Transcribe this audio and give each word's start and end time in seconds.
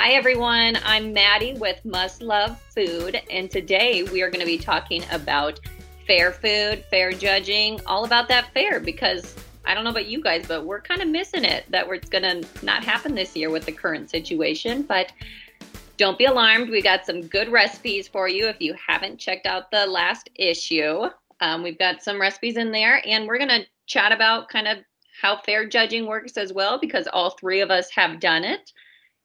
Hi, 0.00 0.12
everyone. 0.12 0.78
I'm 0.84 1.12
Maddie 1.12 1.54
with 1.54 1.84
Must 1.84 2.22
Love 2.22 2.56
Food, 2.72 3.20
and 3.30 3.50
today 3.50 4.04
we 4.04 4.22
are 4.22 4.30
going 4.30 4.38
to 4.38 4.46
be 4.46 4.56
talking 4.56 5.02
about 5.10 5.58
fair 6.06 6.30
food, 6.30 6.84
fair 6.88 7.10
judging, 7.10 7.80
all 7.84 8.04
about 8.04 8.28
that 8.28 8.54
fair 8.54 8.78
because 8.78 9.34
I 9.64 9.74
don't 9.74 9.82
know 9.82 9.90
about 9.90 10.06
you 10.06 10.22
guys, 10.22 10.46
but 10.46 10.64
we're 10.64 10.80
kind 10.80 11.02
of 11.02 11.08
missing 11.08 11.44
it 11.44 11.64
that 11.70 11.88
it's 11.88 12.08
going 12.08 12.22
to 12.22 12.64
not 12.64 12.84
happen 12.84 13.16
this 13.16 13.34
year 13.34 13.50
with 13.50 13.66
the 13.66 13.72
current 13.72 14.08
situation. 14.08 14.82
But 14.82 15.10
don't 15.96 16.16
be 16.16 16.26
alarmed. 16.26 16.70
We 16.70 16.80
got 16.80 17.04
some 17.04 17.26
good 17.26 17.48
recipes 17.48 18.06
for 18.06 18.28
you 18.28 18.46
if 18.46 18.60
you 18.60 18.74
haven't 18.74 19.18
checked 19.18 19.46
out 19.46 19.72
the 19.72 19.84
last 19.84 20.30
issue. 20.36 21.06
Um, 21.40 21.64
we've 21.64 21.78
got 21.78 22.04
some 22.04 22.20
recipes 22.20 22.56
in 22.56 22.70
there, 22.70 23.02
and 23.04 23.26
we're 23.26 23.38
going 23.38 23.48
to 23.48 23.66
chat 23.86 24.12
about 24.12 24.48
kind 24.48 24.68
of 24.68 24.78
how 25.20 25.38
fair 25.38 25.66
judging 25.68 26.06
works 26.06 26.36
as 26.36 26.52
well 26.52 26.78
because 26.78 27.08
all 27.12 27.30
three 27.30 27.60
of 27.60 27.72
us 27.72 27.90
have 27.90 28.20
done 28.20 28.44
it. 28.44 28.72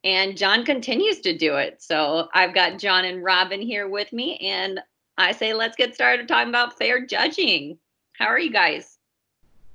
And 0.03 0.38
John 0.38 0.66
continues 0.66 1.21
to 1.21 1.38
do 1.38 1.55
it. 1.55 1.81
So 1.81 2.27
I've 2.34 2.53
got 2.53 2.77
John 2.77 3.05
and 3.05 3.23
Robin 3.23 3.61
here 3.61 3.88
with 3.88 4.11
me. 4.11 4.38
And 4.38 4.81
I 5.17 5.31
say, 5.31 5.53
let's 5.53 5.75
get 5.75 5.95
started 5.95 6.27
talking 6.27 6.49
about 6.49 6.77
fair 6.77 7.05
judging. 7.05 7.77
How 8.13 8.25
are 8.25 8.39
you 8.39 8.52
guys? 8.52 8.97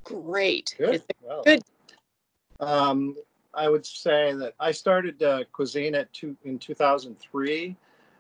Great. 0.05 0.75
Good. 0.79 1.03
Well, 1.23 1.43
good. 1.45 1.63
Um, 2.61 3.17
I 3.55 3.69
would 3.69 3.87
say 3.87 4.35
that 4.35 4.55
I 4.61 4.73
started 4.73 5.23
uh, 5.23 5.45
cuisine 5.53 5.95
at 5.95 6.13
two, 6.13 6.37
in 6.45 6.59
2003, 6.59 7.77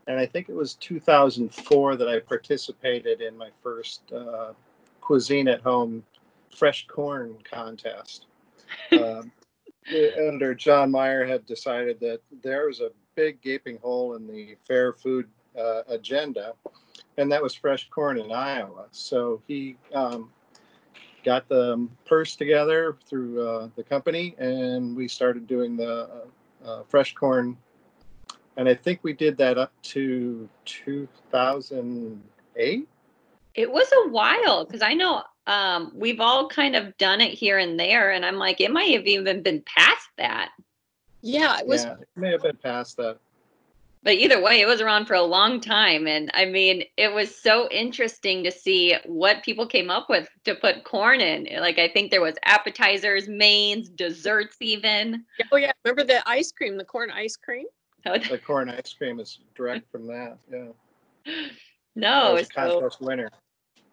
and 0.07 0.19
I 0.19 0.27
think 0.27 0.49
it 0.49 0.55
was 0.55 0.75
2004 0.75 1.97
that 1.97 2.09
I 2.09 2.21
participated 2.21 3.21
in 3.21 3.37
my 3.37 3.51
first 3.63 4.02
uh, 4.13 4.52
cuisine 5.01 5.49
at 5.49 5.61
home 5.61 6.02
fresh 6.55 6.87
corn 6.87 7.37
contest. 7.45 8.27
Um, 8.93 9.33
editor 9.91 10.54
John 10.54 10.90
Meyer 10.90 11.24
had 11.24 11.46
decided 11.46 11.99
that 12.01 12.21
there 12.43 12.66
was 12.66 12.80
a 12.80 12.90
big 13.15 13.40
gaping 13.40 13.79
hole 13.79 14.16
in 14.16 14.26
the 14.26 14.57
fair 14.66 14.93
food 14.93 15.26
uh, 15.59 15.82
agenda, 15.88 16.52
and 17.16 17.32
that 17.32 17.43
was 17.43 17.54
fresh 17.54 17.88
corn 17.90 18.18
in 18.18 18.30
Iowa. 18.30 18.87
So 18.90 19.40
he 19.46 19.76
um, 19.95 20.30
got 21.24 21.48
the 21.48 21.88
purse 22.07 22.37
together 22.37 22.96
through 23.09 23.46
uh, 23.46 23.68
the 23.76 23.82
company, 23.82 24.35
and 24.38 24.96
we 24.96 25.09
started 25.09 25.46
doing 25.46 25.76
the 25.76 26.26
uh, 26.65 26.82
fresh 26.88 27.15
corn. 27.15 27.57
And 28.57 28.68
I 28.68 28.74
think 28.74 29.01
we 29.02 29.13
did 29.13 29.37
that 29.38 29.59
up 29.59 29.73
to 29.82 30.48
2008. 30.65 32.88
It 33.54 33.70
was 33.70 33.93
a 33.93 34.09
while 34.09 34.65
because 34.65 34.82
I 34.82 34.95
know 34.95 35.23
um, 35.49 35.93
we've 35.95 36.21
all 36.21 36.46
kind 36.46 36.77
of 36.77 36.96
done 36.99 37.23
it 37.23 37.32
here 37.32 37.57
and 37.57 37.80
there, 37.80 38.13
and 38.13 38.24
I'm 38.24 38.37
like, 38.37 38.60
it 38.60 38.71
might 38.71 38.93
have 38.95 39.07
even 39.07 39.43
been 39.43 39.63
past 39.63 40.09
that. 40.18 40.51
Yeah, 41.23 41.59
it 41.59 41.66
was. 41.66 41.85
Yeah, 41.85 41.95
it 41.95 42.09
may 42.16 42.30
have 42.30 42.43
been 42.43 42.59
past 42.59 42.99
that. 42.99 43.18
But 44.02 44.15
either 44.15 44.41
way, 44.41 44.60
it 44.60 44.66
was 44.66 44.82
around 44.82 45.07
for 45.07 45.15
a 45.15 45.23
long 45.23 45.59
time, 45.59 46.07
and 46.07 46.30
I 46.35 46.45
mean, 46.45 46.85
it 46.99 47.13
was 47.13 47.35
so 47.35 47.66
interesting 47.71 48.45
to 48.45 48.52
see 48.52 48.95
what 49.07 49.43
people 49.43 49.66
came 49.66 49.91
up 49.91 50.10
with 50.10 50.29
to 50.45 50.54
put 50.54 50.85
corn 50.85 51.21
in. 51.21 51.49
Like, 51.60 51.79
I 51.79 51.88
think 51.88 52.10
there 52.10 52.21
was 52.21 52.37
appetizers, 52.45 53.26
mains, 53.26 53.88
desserts, 53.88 54.57
even. 54.60 55.24
Oh 55.51 55.57
yeah, 55.57 55.73
remember 55.82 56.04
the 56.04 56.26
ice 56.29 56.52
cream, 56.52 56.76
the 56.76 56.85
corn 56.85 57.10
ice 57.10 57.37
cream? 57.37 57.66
the 58.04 58.38
corn 58.38 58.69
ice 58.69 58.95
cream 58.96 59.19
is 59.19 59.41
direct 59.57 59.91
from 59.91 60.07
that. 60.09 60.37
Yeah. 60.52 60.69
No, 61.95 62.26
that 62.26 62.32
was 62.32 62.49
contest 62.49 63.01
winner. 63.01 63.29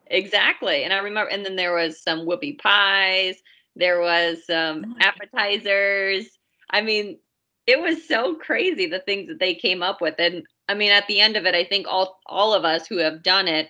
Exactly. 0.07 0.83
And 0.83 0.93
I 0.93 0.97
remember, 0.97 1.29
and 1.29 1.45
then 1.45 1.55
there 1.55 1.73
was 1.73 2.01
some 2.01 2.25
whoopie 2.25 2.59
pies, 2.59 3.35
there 3.75 3.99
was 4.01 4.45
some 4.45 4.95
oh 4.95 4.95
appetizers. 4.99 6.27
I 6.69 6.81
mean, 6.81 7.19
it 7.67 7.79
was 7.79 8.07
so 8.07 8.35
crazy 8.35 8.85
the 8.85 8.99
things 8.99 9.27
that 9.27 9.39
they 9.39 9.55
came 9.55 9.83
up 9.83 10.01
with. 10.01 10.15
And 10.19 10.43
I 10.69 10.73
mean, 10.73 10.91
at 10.91 11.07
the 11.07 11.19
end 11.19 11.35
of 11.35 11.45
it, 11.45 11.55
I 11.55 11.63
think 11.63 11.87
all 11.87 12.19
all 12.25 12.53
of 12.53 12.63
us 12.63 12.87
who 12.87 12.97
have 12.97 13.23
done 13.23 13.47
it 13.47 13.69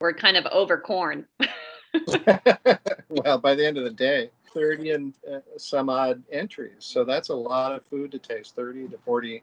were 0.00 0.12
kind 0.12 0.36
of 0.36 0.46
over 0.46 0.78
corn. 0.78 1.26
well, 3.08 3.38
by 3.38 3.54
the 3.54 3.66
end 3.66 3.78
of 3.78 3.84
the 3.84 3.90
day, 3.94 4.30
30 4.54 4.90
and 4.90 5.14
uh, 5.30 5.38
some 5.56 5.88
odd 5.88 6.22
entries. 6.30 6.76
So 6.78 7.04
that's 7.04 7.28
a 7.28 7.34
lot 7.34 7.72
of 7.72 7.84
food 7.86 8.12
to 8.12 8.18
taste, 8.18 8.56
30 8.56 8.88
to 8.88 8.98
40. 9.04 9.42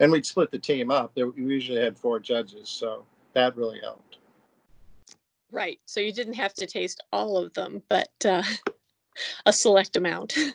And 0.00 0.12
we'd 0.12 0.26
split 0.26 0.50
the 0.50 0.58
team 0.58 0.90
up. 0.90 1.14
There, 1.14 1.28
we 1.28 1.42
usually 1.42 1.80
had 1.80 1.98
four 1.98 2.20
judges. 2.20 2.68
So 2.68 3.04
that 3.32 3.56
really 3.56 3.80
helped. 3.80 4.18
Right. 5.52 5.78
So 5.84 6.00
you 6.00 6.12
didn't 6.12 6.34
have 6.34 6.54
to 6.54 6.66
taste 6.66 7.04
all 7.12 7.36
of 7.36 7.52
them, 7.52 7.82
but 7.88 8.10
uh, 8.24 8.42
a 9.46 9.52
select 9.52 9.96
amount. 9.96 10.36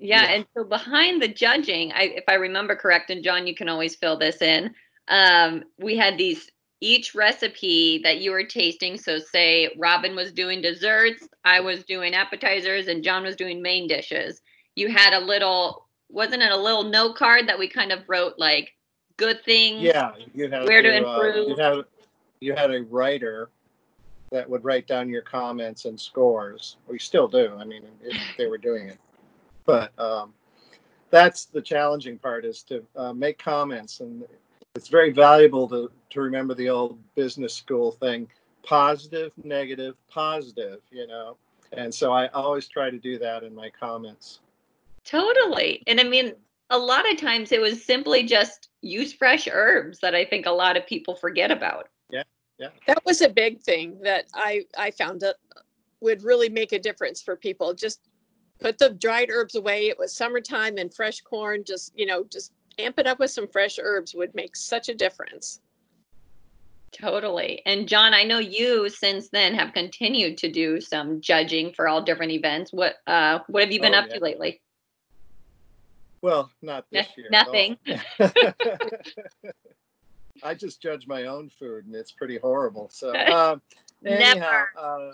Yeah, 0.00 0.22
yeah, 0.22 0.32
and 0.32 0.46
so 0.54 0.64
behind 0.64 1.22
the 1.22 1.28
judging, 1.28 1.92
I, 1.92 2.12
if 2.16 2.24
I 2.26 2.34
remember 2.34 2.74
correct, 2.74 3.10
and 3.10 3.22
John, 3.22 3.46
you 3.46 3.54
can 3.54 3.68
always 3.68 3.94
fill 3.94 4.18
this 4.18 4.42
in. 4.42 4.74
Um, 5.06 5.62
we 5.78 5.96
had 5.96 6.18
these 6.18 6.50
each 6.80 7.14
recipe 7.14 8.00
that 8.02 8.18
you 8.18 8.32
were 8.32 8.44
tasting. 8.44 8.98
So, 8.98 9.18
say 9.18 9.70
Robin 9.78 10.16
was 10.16 10.32
doing 10.32 10.60
desserts, 10.60 11.26
I 11.44 11.60
was 11.60 11.84
doing 11.84 12.12
appetizers, 12.12 12.88
and 12.88 13.04
John 13.04 13.22
was 13.22 13.36
doing 13.36 13.62
main 13.62 13.86
dishes. 13.86 14.42
You 14.74 14.88
had 14.88 15.14
a 15.14 15.24
little, 15.24 15.86
wasn't 16.10 16.42
it 16.42 16.52
a 16.52 16.56
little 16.56 16.82
note 16.82 17.16
card 17.16 17.48
that 17.48 17.58
we 17.58 17.68
kind 17.68 17.92
of 17.92 18.00
wrote 18.08 18.34
like 18.36 18.72
good 19.16 19.44
things? 19.44 19.80
Yeah, 19.80 20.10
you 20.34 20.50
had 20.50 20.66
where 20.66 20.82
to, 20.82 20.90
to 20.90 20.96
improve. 20.96 21.36
Uh, 21.36 21.50
you 21.50 21.56
had 21.56 21.84
you 22.40 22.54
had 22.54 22.74
a 22.74 22.82
writer 22.82 23.48
that 24.30 24.48
would 24.48 24.64
write 24.64 24.86
down 24.86 25.08
your 25.08 25.22
comments 25.22 25.84
and 25.84 25.98
scores. 25.98 26.76
We 26.88 26.98
still 26.98 27.28
do. 27.28 27.56
I 27.58 27.64
mean, 27.64 27.82
if 28.02 28.16
they 28.36 28.46
were 28.46 28.58
doing 28.58 28.88
it, 28.88 28.98
but 29.64 29.92
um, 29.98 30.32
that's 31.10 31.44
the 31.46 31.62
challenging 31.62 32.18
part 32.18 32.44
is 32.44 32.62
to 32.64 32.84
uh, 32.96 33.12
make 33.12 33.38
comments, 33.38 34.00
and 34.00 34.24
it's 34.74 34.88
very 34.88 35.12
valuable 35.12 35.68
to 35.68 35.90
to 36.10 36.20
remember 36.20 36.54
the 36.54 36.68
old 36.68 36.98
business 37.14 37.54
school 37.54 37.92
thing: 37.92 38.28
positive, 38.62 39.32
negative, 39.42 39.94
positive. 40.10 40.80
You 40.90 41.06
know, 41.06 41.36
and 41.72 41.94
so 41.94 42.12
I 42.12 42.28
always 42.28 42.66
try 42.66 42.90
to 42.90 42.98
do 42.98 43.18
that 43.18 43.42
in 43.42 43.54
my 43.54 43.70
comments. 43.70 44.40
Totally, 45.04 45.82
and 45.86 46.00
I 46.00 46.04
mean, 46.04 46.32
a 46.70 46.78
lot 46.78 47.10
of 47.10 47.18
times 47.18 47.52
it 47.52 47.60
was 47.60 47.84
simply 47.84 48.24
just 48.24 48.68
use 48.80 49.12
fresh 49.12 49.46
herbs 49.50 50.00
that 50.00 50.14
I 50.14 50.24
think 50.24 50.46
a 50.46 50.50
lot 50.50 50.76
of 50.76 50.86
people 50.86 51.14
forget 51.14 51.50
about 51.50 51.88
yeah. 52.58 52.68
That 52.86 53.04
was 53.04 53.20
a 53.20 53.28
big 53.28 53.60
thing 53.60 53.98
that 54.02 54.26
i 54.34 54.64
i 54.78 54.90
found 54.90 55.20
that 55.20 55.36
would 56.00 56.22
really 56.22 56.48
make 56.48 56.72
a 56.72 56.78
difference 56.78 57.22
for 57.22 57.34
people. 57.34 57.74
Just 57.74 58.00
put 58.60 58.78
the 58.78 58.90
dried 58.90 59.30
herbs 59.30 59.56
away. 59.56 59.88
It 59.88 59.98
was 59.98 60.14
summertime 60.14 60.76
and 60.78 60.94
fresh 60.94 61.20
corn. 61.20 61.64
Just 61.66 61.92
you 61.98 62.06
know 62.06 62.24
just 62.24 62.52
amp 62.78 62.98
it 62.98 63.06
up 63.06 63.18
with 63.18 63.30
some 63.30 63.48
fresh 63.48 63.78
herbs 63.82 64.14
would 64.14 64.34
make 64.34 64.54
such 64.54 64.88
a 64.88 64.94
difference. 64.94 65.60
Totally. 66.92 67.60
And 67.66 67.88
john 67.88 68.14
i 68.14 68.22
know 68.22 68.38
you 68.38 68.88
since 68.88 69.28
then 69.30 69.54
have 69.54 69.72
continued 69.72 70.38
to 70.38 70.50
do 70.50 70.80
some 70.80 71.20
judging 71.20 71.72
for 71.72 71.88
all 71.88 72.02
different 72.02 72.32
events. 72.32 72.72
What 72.72 72.96
uh 73.06 73.40
what 73.48 73.64
have 73.64 73.72
you 73.72 73.80
been 73.80 73.94
oh, 73.94 73.98
up 73.98 74.06
yeah. 74.08 74.18
to 74.18 74.20
lately? 74.22 74.60
Well 76.22 76.50
not 76.62 76.86
this 76.92 77.08
year 77.16 77.28
nothing 77.30 77.78
I 80.42 80.54
just 80.54 80.82
judge 80.82 81.06
my 81.06 81.24
own 81.24 81.48
food, 81.48 81.86
and 81.86 81.94
it's 81.94 82.12
pretty 82.12 82.38
horrible. 82.38 82.88
So, 82.90 83.14
um, 83.32 83.62
anyhow, 84.04 84.64
uh, 84.78 85.12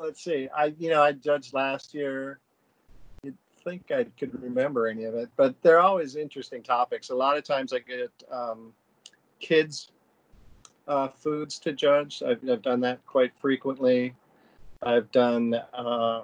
let's 0.00 0.22
see. 0.22 0.48
I, 0.56 0.74
you 0.78 0.90
know, 0.90 1.02
I 1.02 1.12
judged 1.12 1.54
last 1.54 1.94
year. 1.94 2.40
You'd 3.22 3.36
think 3.64 3.90
I 3.90 4.06
could 4.18 4.40
remember 4.42 4.86
any 4.86 5.04
of 5.04 5.14
it, 5.14 5.28
but 5.36 5.60
they're 5.62 5.80
always 5.80 6.16
interesting 6.16 6.62
topics. 6.62 7.10
A 7.10 7.14
lot 7.14 7.36
of 7.36 7.44
times, 7.44 7.72
I 7.72 7.80
get 7.80 8.10
um, 8.30 8.72
kids' 9.40 9.90
uh, 10.86 11.08
foods 11.08 11.58
to 11.60 11.72
judge. 11.72 12.22
I've, 12.22 12.48
I've 12.48 12.62
done 12.62 12.80
that 12.80 13.04
quite 13.06 13.32
frequently. 13.40 14.14
I've 14.82 15.10
done, 15.10 15.60
um, 15.74 16.22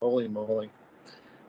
holy 0.00 0.26
moly, 0.26 0.70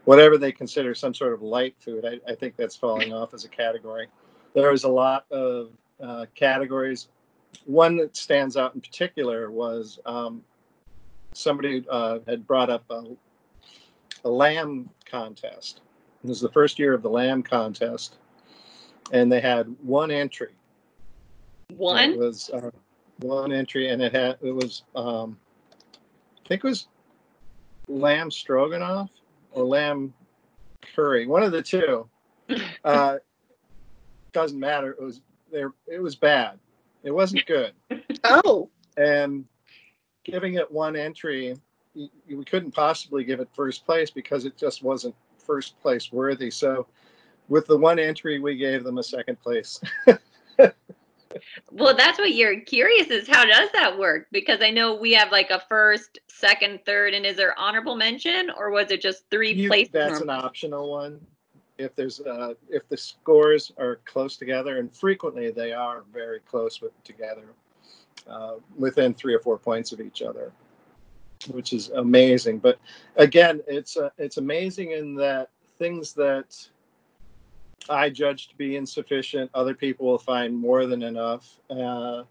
whatever 0.06 0.38
they 0.38 0.52
consider 0.52 0.94
some 0.94 1.16
sort 1.16 1.34
of 1.34 1.42
light 1.42 1.76
food. 1.80 2.06
I, 2.06 2.32
I 2.32 2.36
think 2.36 2.56
that's 2.56 2.76
falling 2.76 3.12
off 3.12 3.34
as 3.34 3.44
a 3.44 3.50
category 3.50 4.08
there 4.54 4.72
was 4.72 4.84
a 4.84 4.90
lot 4.90 5.26
of 5.32 5.72
uh, 6.02 6.26
categories. 6.36 7.08
One 7.66 7.98
that 7.98 8.16
stands 8.16 8.58
out 8.58 8.76
in 8.76 8.82
particular 8.82 9.52
was 9.52 10.00
um, 10.06 10.44
somebody 11.34 11.86
uh, 11.90 12.20
had 12.28 12.46
brought 12.48 12.70
up 12.70 12.84
a, 12.90 13.04
a 14.26 14.30
lamb 14.30 14.90
contest. 15.06 15.82
It 16.24 16.28
was 16.28 16.40
the 16.40 16.52
first 16.52 16.80
year 16.80 16.94
of 16.94 17.02
the 17.02 17.10
lamb 17.10 17.44
contest, 17.44 18.18
and 19.12 19.32
they 19.32 19.42
had 19.42 19.74
one 19.82 20.12
entry. 20.12 20.54
One 21.76 22.12
it 22.12 22.18
was 22.18 22.50
uh, 22.54 22.72
one 23.20 23.52
entry, 23.52 23.90
and 23.90 24.02
it 24.02 24.14
had 24.14 24.38
it 24.42 24.52
was 24.52 24.84
um, 24.96 25.38
I 26.46 26.48
think 26.48 26.64
it 26.64 26.68
was 26.68 26.88
lamb 27.88 28.32
stroganoff 28.32 29.10
or 29.52 29.64
lamb 29.66 30.14
curry, 30.96 31.28
one 31.28 31.44
of 31.44 31.52
the 31.52 31.62
two. 31.62 32.08
Uh, 32.84 33.18
doesn't 34.34 34.60
matter. 34.60 34.92
It 34.92 35.02
was 35.02 35.22
there. 35.52 35.74
It 35.88 36.02
was 36.02 36.16
bad. 36.16 36.60
It 37.04 37.12
wasn't 37.12 37.46
good. 37.46 37.74
oh. 38.24 38.70
And 38.98 39.46
giving 40.24 40.56
it 40.56 40.72
one 40.72 40.96
entry, 40.96 41.56
we 41.96 42.46
couldn't 42.46 42.72
possibly 42.72 43.24
give 43.24 43.40
it 43.40 43.50
first 43.54 43.86
place 43.86 44.10
because 44.10 44.46
it 44.46 44.58
just 44.58 44.84
wasn't 44.84 45.16
first 45.38 45.80
place 45.82 46.12
worthy. 46.12 46.50
So 46.50 46.88
with 47.50 47.68
the 47.68 47.78
one 47.78 48.00
entry, 48.00 48.40
we 48.40 48.56
gave 48.56 48.84
them 48.84 48.98
a 48.98 49.04
second 49.04 49.40
place. 49.42 49.80
well, 51.72 51.96
that's 51.96 52.18
what 52.18 52.34
you're 52.34 52.62
curious 52.62 53.08
is 53.08 53.28
how 53.28 53.46
does 53.46 53.70
that 53.74 53.98
work? 53.98 54.28
Because 54.32 54.62
I 54.62 54.70
know 54.70 54.96
we 54.96 55.14
have 55.14 55.32
like 55.32 55.50
a 55.50 55.62
first, 55.68 56.20
second, 56.28 56.80
third, 56.86 57.14
and 57.14 57.26
is 57.26 57.36
there 57.36 57.58
honorable 57.60 57.96
mention 57.96 58.50
or 58.58 58.72
was 58.72 58.92
it 58.92 59.02
just 59.02 59.30
three 59.30 59.54
you, 59.54 59.68
places? 59.68 59.92
That's 59.92 60.22
an 60.22 60.30
optional 60.30 60.90
one. 60.90 61.20
If 61.78 61.96
there's 61.96 62.20
uh, 62.22 62.54
if 62.70 62.88
the 62.88 62.98
scores 62.98 63.72
are 63.78 64.00
close 64.06 64.38
together, 64.38 64.78
and 64.78 64.94
frequently 64.96 65.52
they 65.52 65.74
are 65.74 66.04
very 66.14 66.40
close 66.42 66.81
with 66.81 66.92
together, 67.04 67.46
uh, 68.28 68.56
within 68.78 69.14
three 69.14 69.34
or 69.34 69.40
four 69.40 69.58
points 69.58 69.92
of 69.92 70.00
each 70.00 70.22
other, 70.22 70.52
which 71.52 71.74
is 71.74 71.90
amazing. 71.90 72.60
But 72.60 72.80
again, 73.16 73.62
it's 73.68 73.98
uh, 73.98 74.10
it's 74.18 74.38
amazing 74.38 74.92
in 74.92 75.16
that 75.16 75.50
things 75.80 76.14
that 76.14 76.56
I 77.90 78.10
judge 78.10 78.48
to 78.50 78.56
be 78.56 78.75
insufficient, 78.75 79.52
other 79.54 79.74
people 79.74 80.06
will 80.06 80.18
find 80.18 80.56
more 80.58 80.86
than 80.86 81.04
enough. 81.04 81.60
Uh, 81.70 82.24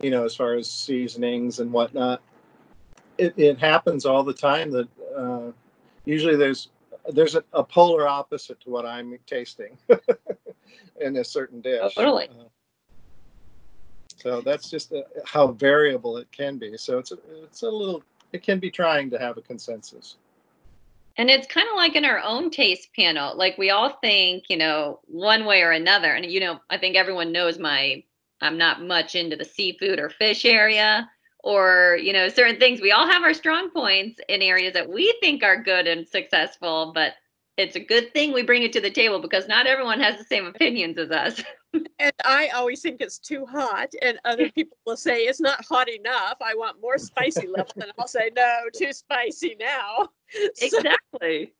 you 0.00 0.10
know, 0.10 0.24
as 0.24 0.34
far 0.34 0.54
as 0.54 0.70
seasonings 0.70 1.60
and 1.60 1.72
whatnot, 1.72 2.20
it, 3.16 3.34
it 3.36 3.58
happens 3.58 4.06
all 4.06 4.22
the 4.22 4.32
time 4.32 4.70
that 4.70 4.88
uh, 5.16 5.50
usually 6.04 6.36
there's 6.36 6.68
there's 7.12 7.34
a, 7.34 7.44
a, 7.52 7.64
polar 7.64 8.06
opposite 8.06 8.60
to 8.60 8.70
what 8.70 8.86
I'm 8.86 9.18
tasting 9.26 9.78
in 11.00 11.16
a 11.16 11.24
certain 11.24 11.60
dish. 11.60 11.80
Oh, 11.82 11.88
totally. 11.88 12.28
Uh, 12.28 12.44
so 14.16 14.40
that's 14.40 14.70
just 14.70 14.92
a, 14.92 15.00
uh, 15.00 15.02
how 15.24 15.48
variable 15.48 16.16
it 16.18 16.30
can 16.32 16.58
be. 16.58 16.76
So 16.76 16.98
it's 16.98 17.12
a, 17.12 17.18
it's 17.44 17.62
a 17.62 17.70
little 17.70 18.02
it 18.32 18.42
can 18.42 18.58
be 18.58 18.70
trying 18.70 19.10
to 19.10 19.18
have 19.18 19.38
a 19.38 19.42
consensus. 19.42 20.16
And 21.16 21.30
it's 21.30 21.46
kind 21.46 21.68
of 21.68 21.76
like 21.76 21.96
in 21.96 22.04
our 22.04 22.20
own 22.20 22.50
taste 22.50 22.90
panel. 22.94 23.36
Like 23.36 23.58
we 23.58 23.70
all 23.70 23.98
think, 24.00 24.44
you 24.48 24.56
know, 24.56 25.00
one 25.06 25.46
way 25.46 25.62
or 25.62 25.72
another. 25.72 26.12
And, 26.12 26.24
you 26.26 26.40
know, 26.40 26.60
I 26.70 26.78
think 26.78 26.94
everyone 26.94 27.32
knows 27.32 27.58
my, 27.58 28.04
I'm 28.40 28.58
not 28.58 28.82
much 28.82 29.16
into 29.16 29.34
the 29.34 29.44
seafood 29.44 29.98
or 29.98 30.10
fish 30.10 30.44
area 30.44 31.10
or, 31.44 31.98
you 32.00 32.12
know, 32.12 32.28
certain 32.28 32.58
things. 32.58 32.80
We 32.80 32.92
all 32.92 33.06
have 33.06 33.22
our 33.22 33.34
strong 33.34 33.70
points 33.70 34.20
in 34.28 34.42
areas 34.42 34.74
that 34.74 34.88
we 34.90 35.16
think 35.20 35.42
are 35.42 35.62
good 35.62 35.86
and 35.86 36.06
successful, 36.06 36.92
but 36.94 37.14
it's 37.56 37.74
a 37.74 37.80
good 37.80 38.12
thing 38.12 38.32
we 38.32 38.42
bring 38.42 38.62
it 38.62 38.72
to 38.72 38.80
the 38.80 38.90
table 38.90 39.20
because 39.20 39.48
not 39.48 39.66
everyone 39.66 40.00
has 40.00 40.16
the 40.16 40.24
same 40.24 40.46
opinions 40.46 40.96
as 40.96 41.10
us. 41.10 41.42
and 41.98 42.12
I 42.24 42.48
always 42.48 42.80
think 42.80 43.00
it's 43.00 43.18
too 43.18 43.44
hot, 43.46 43.90
and 44.00 44.18
other 44.24 44.50
people 44.50 44.78
will 44.86 44.96
say 44.96 45.22
it's 45.22 45.40
not 45.40 45.64
hot 45.64 45.88
enough. 45.88 46.36
I 46.40 46.54
want 46.54 46.80
more 46.80 46.98
spicy 46.98 47.48
level, 47.48 47.72
and 47.76 47.92
I'll 47.98 48.06
say 48.06 48.30
no, 48.34 48.60
too 48.74 48.92
spicy 48.92 49.56
now. 49.58 50.08
Exactly. 50.60 51.54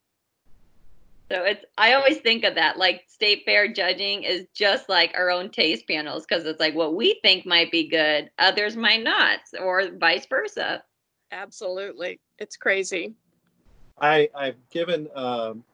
So 1.30 1.44
it's 1.44 1.64
I 1.76 1.92
always 1.92 2.18
think 2.18 2.44
of 2.44 2.54
that 2.54 2.78
like 2.78 3.04
state 3.06 3.42
fair 3.44 3.70
judging 3.70 4.22
is 4.22 4.46
just 4.54 4.88
like 4.88 5.12
our 5.14 5.30
own 5.30 5.50
taste 5.50 5.86
panels 5.86 6.24
because 6.26 6.46
it's 6.46 6.60
like 6.60 6.74
what 6.74 6.94
we 6.96 7.18
think 7.22 7.44
might 7.44 7.70
be 7.70 7.86
good, 7.86 8.30
others 8.38 8.76
might 8.76 9.02
not, 9.04 9.40
or 9.60 9.90
vice 9.98 10.26
versa. 10.26 10.82
Absolutely, 11.30 12.18
it's 12.38 12.56
crazy. 12.56 13.14
I 14.00 14.30
I've 14.34 14.56
given 14.70 15.08
um, 15.14 15.64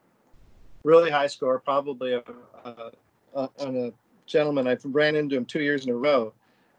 really 0.82 1.10
high 1.10 1.28
score, 1.28 1.60
probably 1.60 2.14
a, 2.14 2.22
a, 2.64 2.90
a, 3.34 3.50
on 3.60 3.76
a 3.76 3.92
gentleman. 4.26 4.66
I've 4.66 4.84
ran 4.84 5.14
into 5.14 5.36
him 5.36 5.44
two 5.44 5.62
years 5.62 5.84
in 5.84 5.90
a 5.90 5.96
row, 5.96 6.32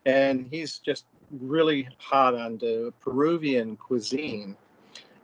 and 0.05 0.47
he's 0.51 0.79
just 0.79 1.05
really 1.31 1.87
hot 1.97 2.35
on 2.35 2.57
the 2.57 2.93
Peruvian 2.99 3.77
cuisine. 3.77 4.57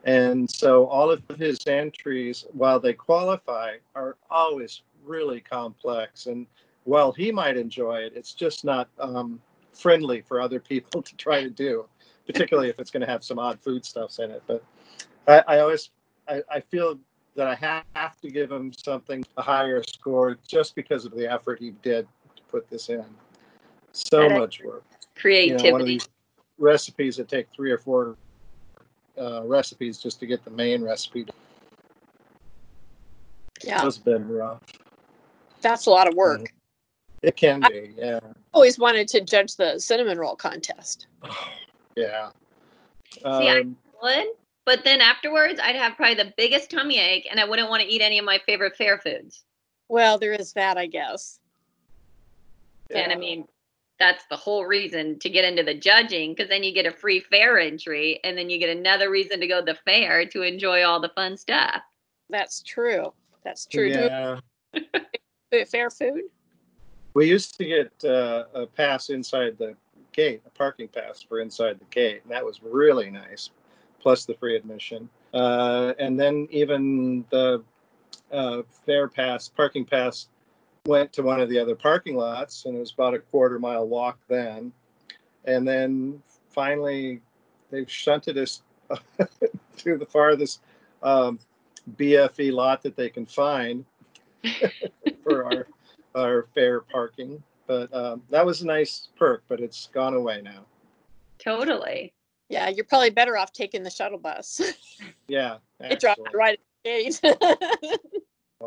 And 0.04 0.50
so 0.50 0.88
all 0.88 1.12
of 1.12 1.22
his 1.38 1.66
entries, 1.68 2.46
while 2.54 2.80
they 2.80 2.94
qualify, 2.94 3.76
are 3.96 4.18
always 4.30 4.82
really 5.04 5.42
complex. 5.42 6.26
And 6.26 6.48
while 6.86 7.12
he 7.12 7.32
might 7.32 7.58
enjoy 7.58 7.98
it, 7.98 8.14
it's 8.16 8.34
just 8.34 8.66
not 8.66 8.90
um, 9.00 9.40
friendly 9.74 10.22
for 10.22 10.42
other 10.42 10.60
people 10.60 11.02
to 11.04 11.16
try 11.16 11.44
to 11.44 11.50
do, 11.50 11.86
particularly 12.26 12.70
if 12.70 12.80
it's 12.80 12.92
going 12.92 13.02
to 13.02 13.08
have 13.08 13.24
some 13.24 13.40
odd 13.40 13.60
foodstuffs 13.62 14.20
in 14.20 14.32
it. 14.32 14.42
But 14.48 14.64
I, 15.28 15.44
I 15.48 15.60
always, 15.60 15.92
I, 16.28 16.42
I 16.50 16.60
feel 16.60 16.98
that 17.36 17.48
I 17.48 17.84
have 17.94 18.20
to 18.22 18.30
give 18.30 18.52
him 18.52 18.74
something 18.74 19.24
a 19.38 19.42
higher 19.42 19.84
score 19.84 20.38
just 20.48 20.76
because 20.76 21.06
of 21.06 21.14
the 21.14 21.32
effort 21.32 21.60
he 21.60 21.72
did 21.82 22.08
to 22.36 22.42
put 22.50 22.70
this 22.70 22.90
in. 22.90 23.06
So 23.94 24.30
much 24.30 24.62
work. 24.64 24.84
Creativity. 25.16 25.64
You 25.64 25.70
know, 25.70 25.74
one 25.74 25.82
of 25.82 25.88
these 25.88 26.10
recipes 26.58 27.18
that 27.18 27.28
take 27.30 27.48
three 27.56 27.72
or 27.72 27.78
four 27.78 28.16
uh, 29.22 29.44
recipes 29.44 30.00
just 30.00 30.20
to 30.20 30.26
get 30.26 30.44
the 30.44 30.52
main 30.52 30.84
recipe. 30.84 31.28
Yeah. 33.64 33.86
It's 33.86 33.98
been 33.98 34.28
rough. 34.28 34.62
That's 35.62 35.86
a 35.86 35.92
lot 35.92 36.08
of 36.08 36.16
work. 36.16 36.52
It 37.22 37.36
can 37.36 37.62
be, 37.62 37.92
yeah. 37.96 38.20
Always 38.54 38.80
wanted 38.80 39.08
to 39.10 39.22
judge 39.22 39.56
the 39.56 39.78
cinnamon 39.80 40.18
roll 40.18 40.36
contest. 40.36 41.06
yeah. 41.96 42.30
See, 43.14 43.22
I 43.24 43.60
um, 43.60 43.78
would, 44.02 44.26
but 44.66 44.84
then 44.84 45.02
afterwards, 45.02 45.60
I'd 45.62 45.76
have 45.76 45.96
probably 45.96 46.16
the 46.16 46.34
biggest 46.36 46.72
tummy 46.72 46.98
ache, 46.98 47.28
and 47.30 47.40
I 47.40 47.46
wouldn't 47.46 47.70
want 47.70 47.84
to 47.84 47.88
eat 47.88 48.02
any 48.02 48.18
of 48.18 48.26
my 48.26 48.40
favorite 48.46 48.76
fair 48.76 48.98
foods. 48.98 49.44
Well, 49.90 50.18
there 50.18 50.34
is 50.34 50.54
that, 50.54 50.78
I 50.78 50.88
guess. 50.88 51.40
Yeah. 52.90 53.00
And 53.00 53.12
I 53.12 53.16
mean, 53.16 53.48
that's 54.02 54.26
the 54.32 54.36
whole 54.36 54.66
reason 54.66 55.20
to 55.20 55.30
get 55.30 55.46
into 55.46 55.62
the 55.62 55.76
judging 55.76 56.32
because 56.32 56.50
then 56.50 56.64
you 56.64 56.74
get 56.74 56.88
a 56.88 56.92
free 56.92 57.20
fair 57.20 57.60
entry 57.60 58.20
and 58.24 58.36
then 58.36 58.50
you 58.50 58.58
get 58.58 58.76
another 58.76 59.12
reason 59.12 59.40
to 59.40 59.46
go 59.46 59.60
to 59.60 59.66
the 59.74 59.78
fair 59.86 60.26
to 60.26 60.42
enjoy 60.42 60.84
all 60.84 61.00
the 61.00 61.10
fun 61.10 61.38
stuff. 61.38 61.84
That's 62.28 62.64
true. 62.64 63.14
That's 63.44 63.68
true. 63.68 63.90
Yeah. 63.90 64.40
fair 65.68 65.92
food? 65.92 66.24
We 67.14 67.30
used 67.30 67.56
to 67.60 67.66
get 67.66 67.92
uh, 68.04 68.46
a 68.56 68.66
pass 68.66 69.12
inside 69.12 69.60
the 69.60 69.76
gate, 70.14 70.42
a 70.48 70.50
parking 70.50 70.88
pass 70.88 71.22
for 71.22 71.40
inside 71.40 71.78
the 71.78 71.86
gate, 71.92 72.22
and 72.24 72.32
that 72.32 72.44
was 72.44 72.64
really 72.64 73.12
nice, 73.12 73.52
plus 74.00 74.26
the 74.26 74.34
free 74.34 74.56
admission. 74.56 75.08
Uh, 75.32 75.94
and 76.00 76.20
then 76.20 76.48
even 76.50 77.24
the 77.30 77.62
uh, 78.32 78.64
fair 78.84 79.08
pass, 79.08 79.48
parking 79.48 79.86
pass 79.86 80.28
went 80.86 81.14
to 81.14 81.22
one 81.22 81.40
of 81.40 81.50
the 81.50 81.60
other 81.60 81.76
parking 81.76 82.16
lots, 82.16 82.66
and 82.66 82.76
it 82.76 82.80
was 82.80 82.92
about 82.92 83.14
a 83.14 83.20
quarter 83.20 83.60
mile 83.60 83.88
walk 83.88 84.20
then. 84.28 84.72
And 85.46 85.68
then 85.68 86.22
finally, 86.50 87.22
they 87.70 87.86
shunted 87.88 88.38
us 88.38 88.62
to 89.78 89.98
the 89.98 90.06
farthest 90.06 90.62
um, 91.04 91.40
BFE 91.96 92.52
lot 92.52 92.82
that 92.84 92.96
they 92.96 93.10
can 93.10 93.26
find 93.26 93.86
for 95.24 95.46
our 95.46 95.68
our 96.14 96.48
fair 96.54 96.82
parking. 96.82 97.42
But 97.68 97.94
um, 97.94 98.22
that 98.30 98.46
was 98.46 98.62
a 98.62 98.68
nice 98.68 99.08
perk, 99.16 99.44
but 99.48 99.62
it's 99.62 99.88
gone 99.94 100.14
away 100.14 100.42
now. 100.42 100.66
Totally. 101.40 102.14
Yeah, 102.50 102.68
you're 102.68 102.86
probably 102.86 103.12
better 103.12 103.38
off 103.38 103.54
taking 103.54 103.82
the 103.82 103.90
shuttle 103.90 104.18
bus. 104.18 104.62
yeah, 105.28 105.58
it 105.80 106.02
dropped 106.02 106.34
right 106.34 106.60
at 106.60 106.60
the 106.84 107.18
gate 107.22 108.24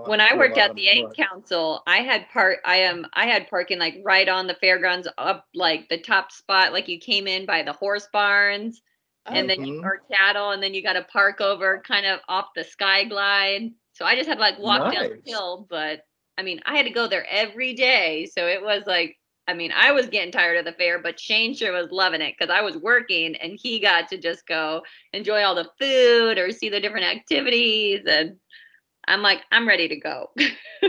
when 0.06 0.20
I 0.20 0.36
worked 0.36 0.58
at 0.58 0.74
the 0.74 0.88
Egg 0.88 1.14
Council, 1.16 1.82
I 1.86 1.98
had 1.98 2.28
part 2.30 2.58
I 2.64 2.76
am 2.76 3.06
I 3.12 3.26
had 3.26 3.48
parking 3.48 3.78
like 3.78 4.00
right 4.04 4.28
on 4.28 4.46
the 4.46 4.54
fairgrounds 4.54 5.08
up 5.18 5.46
like 5.54 5.88
the 5.88 5.98
top 5.98 6.32
spot, 6.32 6.72
like 6.72 6.88
you 6.88 6.98
came 6.98 7.26
in 7.26 7.46
by 7.46 7.62
the 7.62 7.72
horse 7.72 8.08
barns 8.12 8.82
and 9.26 9.48
then 9.48 9.64
you 9.64 9.74
mm-hmm. 9.74 9.86
or 9.86 10.02
cattle, 10.12 10.50
and 10.50 10.62
then 10.62 10.74
you 10.74 10.82
got 10.82 10.94
to 10.94 11.04
park 11.04 11.40
over 11.40 11.82
kind 11.86 12.04
of 12.04 12.20
off 12.28 12.48
the 12.54 12.64
sky 12.64 13.04
glide. 13.04 13.70
So 13.92 14.04
I 14.04 14.16
just 14.16 14.28
had 14.28 14.34
to 14.34 14.40
like 14.40 14.58
walk 14.58 14.82
nice. 14.82 14.94
down 14.94 15.10
the 15.10 15.30
hill, 15.30 15.66
but 15.70 16.00
I 16.36 16.42
mean 16.42 16.60
I 16.66 16.76
had 16.76 16.86
to 16.86 16.92
go 16.92 17.06
there 17.06 17.26
every 17.30 17.74
day. 17.74 18.28
So 18.34 18.46
it 18.46 18.62
was 18.62 18.82
like 18.86 19.16
I 19.46 19.52
mean, 19.52 19.72
I 19.76 19.92
was 19.92 20.06
getting 20.06 20.32
tired 20.32 20.56
of 20.56 20.64
the 20.64 20.72
fair, 20.72 20.98
but 20.98 21.20
Shane 21.20 21.54
sure 21.54 21.72
was 21.72 21.90
loving 21.90 22.22
it 22.22 22.34
because 22.38 22.50
I 22.50 22.62
was 22.62 22.78
working 22.78 23.34
and 23.36 23.58
he 23.60 23.78
got 23.78 24.08
to 24.08 24.16
just 24.16 24.46
go 24.46 24.82
enjoy 25.12 25.42
all 25.42 25.54
the 25.54 25.68
food 25.78 26.38
or 26.38 26.50
see 26.50 26.70
the 26.70 26.80
different 26.80 27.04
activities 27.04 28.04
and 28.06 28.36
I'm 29.06 29.22
like, 29.22 29.42
I'm 29.52 29.66
ready 29.66 29.88
to 29.88 29.96
go. 29.96 30.30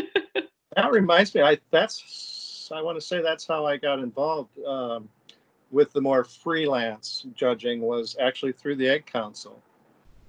that 0.75 0.91
reminds 0.91 1.33
me, 1.35 1.41
I 1.41 1.57
that's 1.71 2.69
I 2.73 2.81
want 2.81 2.97
to 2.97 3.05
say 3.05 3.21
that's 3.21 3.45
how 3.45 3.65
I 3.65 3.77
got 3.77 3.99
involved 3.99 4.57
um, 4.65 5.09
with 5.71 5.91
the 5.93 6.01
more 6.01 6.23
freelance 6.23 7.25
judging 7.35 7.81
was 7.81 8.15
actually 8.19 8.53
through 8.53 8.77
the 8.77 8.89
Egg 8.89 9.05
Council. 9.05 9.61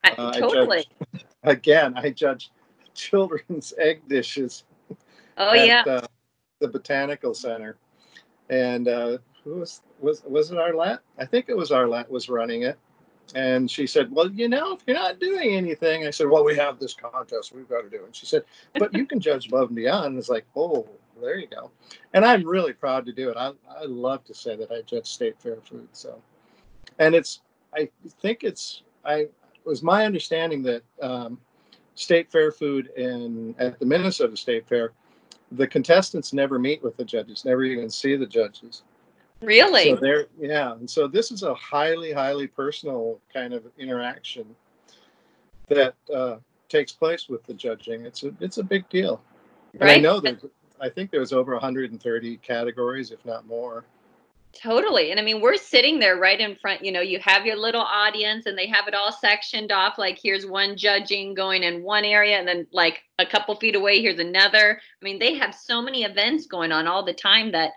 Uh, 0.05 0.33
totally. 0.33 0.79
I 0.79 0.83
judged, 1.13 1.25
again, 1.45 1.95
I 1.97 2.11
judged 2.11 2.51
children's 2.95 3.73
egg 3.79 4.03
dishes. 4.09 4.65
Oh 5.39 5.51
at, 5.51 5.67
yeah. 5.67 5.83
Uh, 5.87 6.07
the 6.61 6.69
Botanical 6.69 7.35
Center, 7.35 7.77
and 8.49 8.89
uh, 8.89 9.19
who 9.45 9.57
was 9.57 9.83
was 10.01 10.23
was 10.25 10.51
it 10.51 10.57
Arlette? 10.57 11.01
I 11.19 11.27
think 11.27 11.49
it 11.49 11.57
was 11.57 11.71
Arlette 11.71 12.09
was 12.09 12.29
running 12.29 12.63
it, 12.63 12.79
and 13.35 13.71
she 13.71 13.87
said, 13.87 14.11
Well, 14.11 14.31
you 14.31 14.49
know, 14.49 14.75
if 14.75 14.83
you're 14.87 14.97
not 14.97 15.19
doing 15.19 15.55
anything, 15.55 16.07
I 16.07 16.11
said, 16.11 16.29
Well, 16.29 16.45
we 16.45 16.57
have 16.57 16.79
this 16.79 16.95
contest 16.95 17.55
we've 17.55 17.69
got 17.69 17.83
to 17.83 17.91
do. 17.91 18.05
And 18.05 18.15
she 18.15 18.27
said, 18.27 18.43
But 18.79 18.95
you 18.95 19.07
can 19.07 19.21
judge 19.21 19.49
above 19.49 19.69
and 19.69 19.77
beyond. 19.77 20.07
And 20.07 20.19
it's 20.19 20.29
like, 20.29 20.47
Oh, 20.55 20.89
there 21.21 21.39
you 21.39 21.49
go. 21.49 21.71
And 22.13 22.25
I'm 22.25 22.47
really 22.47 22.73
proud 22.73 23.07
to 23.07 23.13
do 23.13 23.31
it. 23.31 23.37
I, 23.37 23.53
I 23.69 23.85
love 23.85 24.25
to 24.25 24.35
say 24.35 24.57
that 24.57 24.71
I 24.71 24.83
judge 24.83 25.07
state 25.07 25.41
fair 25.41 25.57
food. 25.63 25.89
So, 25.93 26.23
and 26.99 27.15
it's, 27.15 27.41
I 27.75 27.89
think 28.21 28.45
it's, 28.45 28.83
I, 29.05 29.15
it 29.15 29.33
was 29.65 29.83
my 29.83 30.07
understanding 30.07 30.63
that 30.63 30.83
um, 31.03 31.39
state 31.95 32.31
fair 32.31 32.53
food 32.53 32.91
in 32.97 33.55
at 33.59 33.79
the 33.79 33.87
Minnesota 33.87 34.37
State 34.37 34.69
Fair 34.69 34.93
the 35.53 35.67
contestants 35.67 36.33
never 36.33 36.59
meet 36.59 36.83
with 36.83 36.97
the 36.97 37.05
judges, 37.05 37.45
never 37.45 37.65
even 37.65 37.91
see 37.91 38.17
the 38.17 38.27
judges. 38.27 38.83
Really? 39.41 39.91
So 39.91 39.97
they're 39.97 40.27
yeah, 40.39 40.73
and 40.73 40.89
so 40.89 41.07
this 41.07 41.31
is 41.31 41.43
a 41.43 41.55
highly, 41.55 42.13
highly 42.13 42.47
personal 42.47 43.21
kind 43.33 43.53
of 43.53 43.65
interaction 43.79 44.47
that 45.69 45.95
uh, 46.15 46.37
takes 46.69 46.93
place 46.93 47.29
with 47.29 47.45
the 47.45 47.55
judging. 47.55 48.07
It's 48.07 48.23
a 48.23 48.33
it's 48.41 48.59
a 48.59 48.63
big 48.63 48.89
deal. 48.89 49.21
And 49.75 49.83
right. 49.83 49.99
I 49.99 50.01
know 50.01 50.21
that 50.21 50.41
I 50.81 50.89
think 50.89 51.11
there's 51.11 51.33
over 51.33 51.53
130 51.53 52.37
categories, 52.39 53.11
if 53.11 53.25
not 53.27 53.47
more. 53.47 53.85
Totally. 54.53 55.11
And 55.11 55.21
I 55.21 55.23
mean, 55.23 55.43
we're 55.43 55.57
sitting 55.57 55.99
there 55.99 56.17
right 56.17 56.41
in 56.41 56.57
front, 56.57 56.83
you 56.83 56.91
know, 56.91 57.03
you 57.03 57.19
have 57.21 57.45
your 57.45 57.57
little 57.57 57.83
audience 57.83 58.47
and 58.47 58.57
they 58.57 58.67
have 58.69 58.89
it 58.89 58.95
all 58.95 59.13
sectioned 59.13 59.71
off. 59.71 59.99
Like, 59.99 60.19
here's 60.23 60.47
one 60.47 60.79
judging 60.79 61.35
going 61.35 61.63
in 61.63 61.83
one 61.83 62.05
area, 62.05 62.39
and 62.39 62.49
then, 62.49 62.67
like, 62.73 63.03
a 63.19 63.27
couple 63.27 63.55
feet 63.57 63.77
away, 63.77 64.01
here's 64.01 64.19
another. 64.19 64.81
I 64.81 65.05
mean, 65.05 65.19
they 65.19 65.35
have 65.35 65.55
so 65.55 65.83
many 65.83 66.05
events 66.05 66.47
going 66.47 66.73
on 66.73 66.87
all 66.87 67.05
the 67.05 67.13
time 67.13 67.53
that 67.53 67.73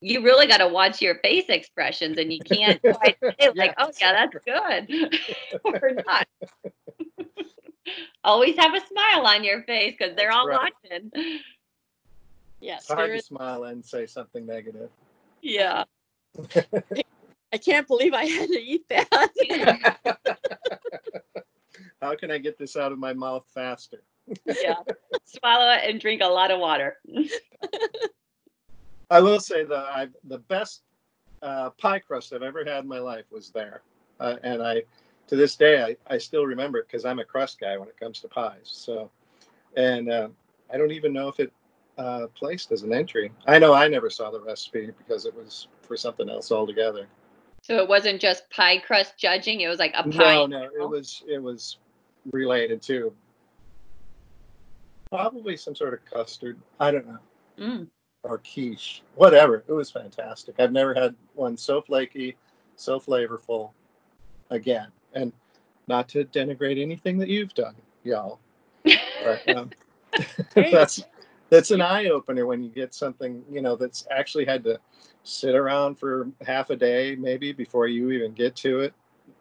you 0.00 0.22
really 0.22 0.46
got 0.46 0.58
to 0.58 0.68
watch 0.68 1.00
your 1.00 1.16
face 1.16 1.46
expressions 1.48 2.18
and 2.18 2.32
you 2.32 2.40
can't 2.40 2.80
quite 2.94 3.16
say, 3.20 3.50
like, 3.54 3.74
oh, 3.78 3.90
yeah, 4.00 4.12
that's 4.12 4.36
good 4.44 5.20
or 5.64 5.92
not. 6.06 6.26
Always 8.24 8.56
have 8.56 8.74
a 8.74 8.80
smile 8.80 9.26
on 9.26 9.44
your 9.44 9.62
face 9.62 9.94
because 9.96 10.16
they're 10.16 10.32
all 10.32 10.48
right. 10.48 10.72
watching. 10.84 11.12
Yes, 12.60 12.82
It's 12.82 12.92
hard 12.92 13.10
to 13.10 13.16
is, 13.16 13.26
smile 13.26 13.64
and 13.64 13.84
say 13.84 14.06
something 14.06 14.44
negative. 14.44 14.90
Yeah. 15.40 15.84
I 17.52 17.58
can't 17.58 17.86
believe 17.86 18.12
I 18.12 18.24
had 18.24 18.48
to 18.48 18.58
eat 18.58 18.88
that. 18.88 19.08
How 22.02 22.16
can 22.16 22.30
I 22.30 22.38
get 22.38 22.58
this 22.58 22.76
out 22.76 22.90
of 22.92 22.98
my 22.98 23.12
mouth 23.14 23.46
faster? 23.54 24.02
yeah. 24.46 24.74
Swallow 25.24 25.72
it 25.74 25.88
and 25.88 26.00
drink 26.00 26.22
a 26.22 26.26
lot 26.26 26.50
of 26.50 26.58
water. 26.58 26.98
I 29.10 29.20
will 29.20 29.40
say 29.40 29.64
that 29.64 29.76
I 29.76 30.08
the 30.24 30.38
best 30.38 30.82
uh, 31.42 31.70
pie 31.70 32.00
crust 32.00 32.32
I've 32.32 32.42
ever 32.42 32.64
had 32.64 32.84
in 32.84 32.88
my 32.88 32.98
life 32.98 33.24
was 33.30 33.50
there, 33.50 33.82
uh, 34.20 34.36
and 34.42 34.62
I 34.62 34.82
to 35.28 35.36
this 35.36 35.56
day 35.56 35.82
I, 35.82 36.14
I 36.14 36.18
still 36.18 36.44
remember 36.44 36.78
it 36.78 36.86
because 36.88 37.04
I'm 37.04 37.18
a 37.18 37.24
crust 37.24 37.60
guy 37.60 37.76
when 37.76 37.88
it 37.88 37.98
comes 37.98 38.20
to 38.20 38.28
pies. 38.28 38.62
So, 38.64 39.10
and 39.76 40.10
uh, 40.10 40.28
I 40.72 40.76
don't 40.76 40.92
even 40.92 41.12
know 41.12 41.28
if 41.28 41.38
it 41.40 41.52
uh, 41.98 42.26
placed 42.34 42.72
as 42.72 42.82
an 42.82 42.92
entry. 42.92 43.32
I 43.46 43.58
know 43.58 43.72
I 43.72 43.88
never 43.88 44.10
saw 44.10 44.30
the 44.30 44.40
recipe 44.40 44.90
because 44.98 45.24
it 45.24 45.34
was 45.34 45.68
for 45.82 45.96
something 45.96 46.28
else 46.28 46.50
altogether. 46.50 47.06
So 47.62 47.78
it 47.78 47.88
wasn't 47.88 48.20
just 48.20 48.48
pie 48.50 48.78
crust 48.78 49.18
judging, 49.18 49.60
it 49.60 49.68
was 49.68 49.78
like 49.78 49.92
a 49.94 50.02
pie. 50.02 50.34
No, 50.34 50.46
no, 50.46 50.64
it 50.64 50.88
was 50.88 51.22
it 51.28 51.42
was 51.42 51.78
related 52.32 52.82
to 52.82 53.12
probably 55.10 55.56
some 55.56 55.74
sort 55.74 55.94
of 55.94 56.04
custard. 56.04 56.58
I 56.80 56.90
don't 56.90 57.06
know. 57.06 57.18
Mm. 57.58 57.88
Or 58.26 58.38
quiche, 58.38 59.02
whatever. 59.14 59.64
It 59.66 59.72
was 59.72 59.90
fantastic. 59.90 60.56
I've 60.58 60.72
never 60.72 60.94
had 60.94 61.14
one 61.34 61.56
so 61.56 61.80
flaky, 61.80 62.36
so 62.76 62.98
flavorful 63.00 63.70
again. 64.50 64.88
And 65.14 65.32
not 65.88 66.08
to 66.10 66.24
denigrate 66.24 66.80
anything 66.80 67.18
that 67.18 67.28
you've 67.28 67.54
done, 67.54 67.74
y'all. 68.04 68.40
But 68.84 69.48
um, 69.56 69.70
that's 70.54 71.02
that's 71.48 71.70
an 71.70 71.80
eye 71.80 72.06
opener 72.06 72.44
when 72.46 72.62
you 72.62 72.70
get 72.70 72.92
something, 72.92 73.44
you 73.50 73.62
know, 73.62 73.76
that's 73.76 74.06
actually 74.10 74.44
had 74.44 74.64
to 74.64 74.80
sit 75.22 75.54
around 75.54 75.96
for 75.96 76.28
half 76.44 76.70
a 76.70 76.76
day 76.76 77.14
maybe 77.16 77.52
before 77.52 77.86
you 77.86 78.10
even 78.10 78.32
get 78.32 78.56
to 78.56 78.80
it. 78.80 78.94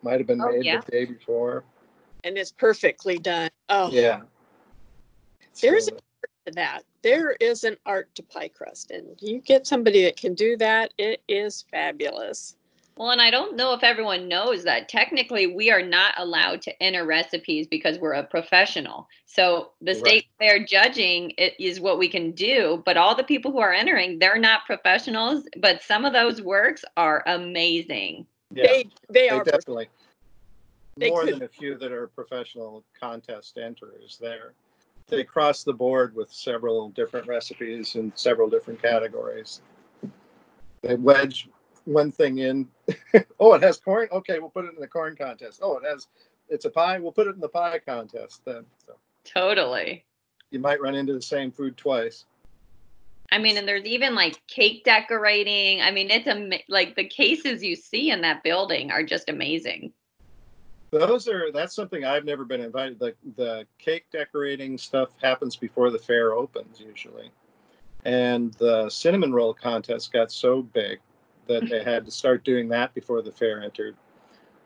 Might 0.03 0.19
have 0.19 0.27
been 0.27 0.41
Oh, 0.41 0.51
made 0.51 0.65
yeah. 0.65 0.81
the 0.81 0.91
day 0.91 1.05
before. 1.05 1.63
and 2.23 2.37
it's 2.37 2.51
perfectly 2.51 3.17
done. 3.17 3.49
Oh, 3.69 3.89
Yeah. 3.91 4.21
There's 5.61 5.85
So, 5.85 5.95
to 5.95 6.01
that. 6.51 6.83
There 7.01 7.31
is 7.39 7.63
an 7.63 7.77
art 7.85 8.13
to 8.15 8.23
pie 8.23 8.47
crust, 8.49 8.91
and 8.91 9.07
you 9.21 9.39
get 9.41 9.67
somebody 9.67 10.03
that 10.03 10.17
can 10.17 10.33
do 10.33 10.57
that. 10.57 10.93
It 10.97 11.21
is 11.27 11.65
fabulous. 11.71 12.55
Well, 12.97 13.11
and 13.11 13.21
I 13.21 13.29
don't 13.29 13.57
know 13.57 13.73
if 13.73 13.83
everyone 13.83 14.29
knows 14.29 14.63
that 14.63 14.87
technically 14.87 15.47
we 15.47 15.69
are 15.69 15.81
not 15.81 16.13
allowed 16.17 16.61
to 16.61 16.81
enter 16.83 17.05
recipes 17.05 17.67
because 17.67 17.99
we're 17.99 18.13
a 18.13 18.23
professional. 18.23 19.09
So 19.25 19.71
the 19.81 19.91
Right. 19.91 19.99
state 19.99 20.25
fair 20.39 20.63
judging 20.65 21.33
it 21.37 21.55
is 21.59 21.81
what 21.81 21.97
we 21.99 22.07
can 22.07 22.31
do, 22.31 22.81
but 22.85 22.95
all 22.95 23.13
the 23.13 23.23
people 23.25 23.51
who 23.51 23.59
are 23.59 23.73
entering, 23.73 24.17
they're 24.17 24.37
not 24.37 24.65
professionals, 24.65 25.45
but 25.57 25.83
some 25.83 26.05
of 26.05 26.13
those 26.13 26.41
works 26.41 26.85
are 26.95 27.21
amazing. 27.27 28.25
yeah. 28.51 28.63
They 28.67 28.83
they 29.09 29.21
They 29.27 29.29
are 29.29 29.43
definitely 29.43 29.89
They 30.95 31.09
more 31.09 31.25
could- 31.25 31.33
than 31.33 31.43
a 31.43 31.49
few 31.49 31.77
that 31.77 31.91
are 31.91 32.07
professional 32.07 32.85
contest 32.97 33.57
enterers 33.57 34.17
there. 34.17 34.53
They 35.07 35.23
cross 35.23 35.63
the 35.63 35.73
board 35.73 36.15
with 36.15 36.31
several 36.31 36.89
different 36.89 37.27
recipes 37.27 37.95
in 37.95 38.11
several 38.15 38.49
different 38.49 38.81
categories. 38.81 39.61
They 40.81 40.95
wedge 40.95 41.47
one 41.85 42.11
thing 42.11 42.39
in. 42.39 42.67
oh, 43.39 43.53
it 43.53 43.61
has 43.61 43.77
corn. 43.77 44.07
Okay, 44.11 44.39
we'll 44.39 44.49
put 44.49 44.65
it 44.65 44.73
in 44.73 44.81
the 44.81 44.87
corn 44.87 45.15
contest. 45.15 45.59
Oh, 45.61 45.77
it 45.77 45.83
has. 45.85 46.07
It's 46.49 46.65
a 46.65 46.69
pie. 46.69 46.97
We'll 46.97 47.11
put 47.11 47.27
it 47.27 47.35
in 47.35 47.41
the 47.41 47.49
pie 47.49 47.79
contest. 47.79 48.41
Then 48.45 48.65
so 48.85 48.93
Totally. 49.23 50.05
you 50.49 50.59
might 50.59 50.81
run 50.81 50.95
into 50.95 51.13
the 51.13 51.21
same 51.21 51.51
food 51.51 51.77
twice. 51.77 52.25
I 53.31 53.37
mean, 53.37 53.57
and 53.57 53.67
there's 53.67 53.85
even 53.85 54.15
like 54.15 54.45
cake 54.47 54.83
decorating. 54.83 55.81
I 55.81 55.91
mean, 55.91 56.09
it's 56.09 56.27
ama- 56.27 56.59
like 56.67 56.95
the 56.95 57.07
cases 57.07 57.63
you 57.63 57.75
see 57.75 58.09
in 58.09 58.21
that 58.21 58.43
building 58.43 58.91
are 58.91 59.03
just 59.03 59.29
amazing. 59.29 59.93
Those 60.99 61.27
are 61.27 61.51
that's 61.51 61.75
something 61.75 62.05
I've 62.05 62.23
never 62.23 62.45
been 62.45 62.61
invited. 62.61 62.99
The 62.99 63.15
the 63.35 63.67
cake 63.79 64.05
decorating 64.11 64.77
stuff 64.77 65.09
happens 65.21 65.57
before 65.57 65.89
the 65.89 65.99
fair 65.99 66.33
opens 66.33 66.79
usually, 66.79 67.31
and 68.05 68.53
the 68.53 68.89
cinnamon 68.89 69.33
roll 69.33 69.53
contest 69.53 70.13
got 70.13 70.31
so 70.31 70.61
big 70.61 70.99
that 71.47 71.67
they 71.69 71.83
had 71.83 72.05
to 72.05 72.11
start 72.11 72.45
doing 72.45 72.69
that 72.69 72.93
before 72.93 73.21
the 73.21 73.31
fair 73.31 73.61
entered. 73.61 73.97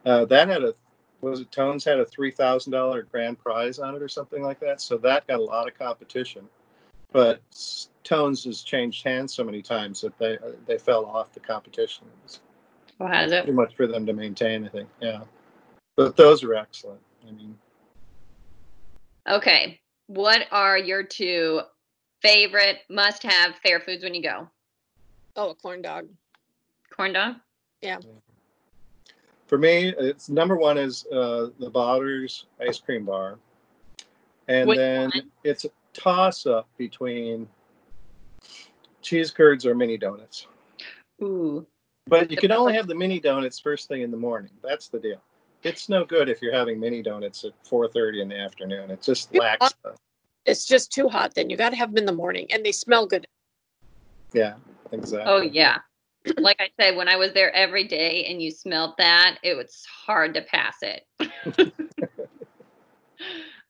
Uh, 0.05 0.25
that 0.25 0.47
had 0.47 0.63
a 0.63 0.75
was 1.21 1.41
it 1.41 1.51
Tone's 1.51 1.83
had 1.83 1.99
a 1.99 2.05
three 2.05 2.31
thousand 2.31 2.73
dollar 2.73 3.03
grand 3.03 3.39
prize 3.39 3.79
on 3.79 3.95
it 3.95 4.01
or 4.01 4.07
something 4.07 4.43
like 4.43 4.59
that. 4.59 4.81
So 4.81 4.97
that 4.97 5.27
got 5.27 5.39
a 5.39 5.43
lot 5.43 5.67
of 5.67 5.77
competition, 5.77 6.47
but 7.11 7.41
Tone's 8.03 8.43
has 8.43 8.61
changed 8.61 9.03
hands 9.03 9.33
so 9.33 9.43
many 9.43 9.61
times 9.63 10.01
that 10.01 10.17
they 10.19 10.37
they 10.67 10.77
fell 10.77 11.05
off 11.05 11.33
the 11.33 11.39
competition. 11.39 12.05
It 12.07 12.23
was 12.23 12.39
it? 13.33 13.45
too 13.45 13.53
much 13.53 13.75
for 13.75 13.87
them 13.87 14.05
to 14.05 14.13
maintain. 14.13 14.65
I 14.65 14.69
think. 14.69 14.89
Yeah, 15.01 15.21
but 15.99 16.15
those 16.15 16.45
are 16.45 16.53
excellent. 16.53 17.01
I 17.27 17.31
mean. 17.31 17.57
Okay. 19.27 19.81
What 20.07 20.45
are 20.49 20.77
your 20.77 21.03
two 21.03 21.59
favorite 22.21 22.77
must 22.89 23.21
have 23.23 23.55
fair 23.57 23.81
foods 23.81 24.03
when 24.03 24.13
you 24.13 24.23
go? 24.23 24.47
oh 25.35 25.49
a 25.49 25.55
corn 25.55 25.81
dog. 25.81 26.07
Corn 26.89 27.11
dog? 27.11 27.35
Yeah. 27.81 27.97
For 29.47 29.57
me, 29.57 29.93
it's 29.97 30.29
number 30.29 30.55
one 30.55 30.77
is 30.77 31.05
uh, 31.07 31.47
the 31.59 31.69
Bauder's 31.69 32.45
ice 32.65 32.79
cream 32.79 33.03
bar, 33.03 33.37
and 34.47 34.69
Which 34.69 34.77
then 34.77 35.11
one? 35.13 35.31
it's 35.43 35.65
a 35.65 35.69
toss 35.93 36.45
up 36.45 36.69
between 36.77 37.45
cheese 39.01 39.31
curds 39.31 39.65
or 39.65 39.75
mini 39.75 39.97
donuts. 39.97 40.47
Ooh. 41.21 41.67
But 42.07 42.31
you 42.31 42.37
can 42.37 42.53
only 42.53 42.73
have 42.73 42.87
the 42.87 42.95
mini 42.95 43.19
donuts 43.19 43.59
first 43.59 43.89
thing 43.89 44.01
in 44.01 44.11
the 44.11 44.17
morning. 44.17 44.51
That's 44.63 44.87
the 44.87 44.99
deal. 44.99 45.21
It's 45.63 45.89
no 45.89 46.05
good 46.05 46.29
if 46.29 46.41
you're 46.41 46.53
having 46.53 46.79
mini 46.79 47.01
donuts 47.01 47.43
at 47.43 47.51
4:30 47.65 48.21
in 48.21 48.29
the 48.29 48.37
afternoon. 48.39 48.91
It 48.91 49.01
just 49.01 49.29
Yeah. 49.33 49.41
lacks. 49.41 49.73
The, 49.83 49.95
It's 50.45 50.65
just 50.65 50.91
too 50.91 51.09
hot. 51.09 51.35
Then 51.35 51.49
you 51.49 51.57
got 51.57 51.71
to 51.71 51.75
have 51.75 51.89
them 51.89 51.97
in 51.97 52.05
the 52.05 52.13
morning, 52.13 52.47
and 52.51 52.65
they 52.65 52.71
smell 52.71 53.05
good. 53.05 53.27
yeah, 54.33 54.55
exactly. 54.91 55.31
Oh 55.31 55.41
yeah. 55.41 55.79
Like 56.37 56.57
I 56.59 56.69
said, 56.79 56.95
when 56.97 57.07
I 57.07 57.15
was 57.15 57.33
there 57.33 57.51
every 57.55 57.87
day 57.87 58.25
and 58.25 58.41
you 58.41 58.51
smelled 58.51 58.93
that, 58.97 59.39
it 59.43 59.55
was 59.55 59.85
hard 59.85 60.33
to 60.35 60.41
pass 60.43 60.75
it. 60.81 61.05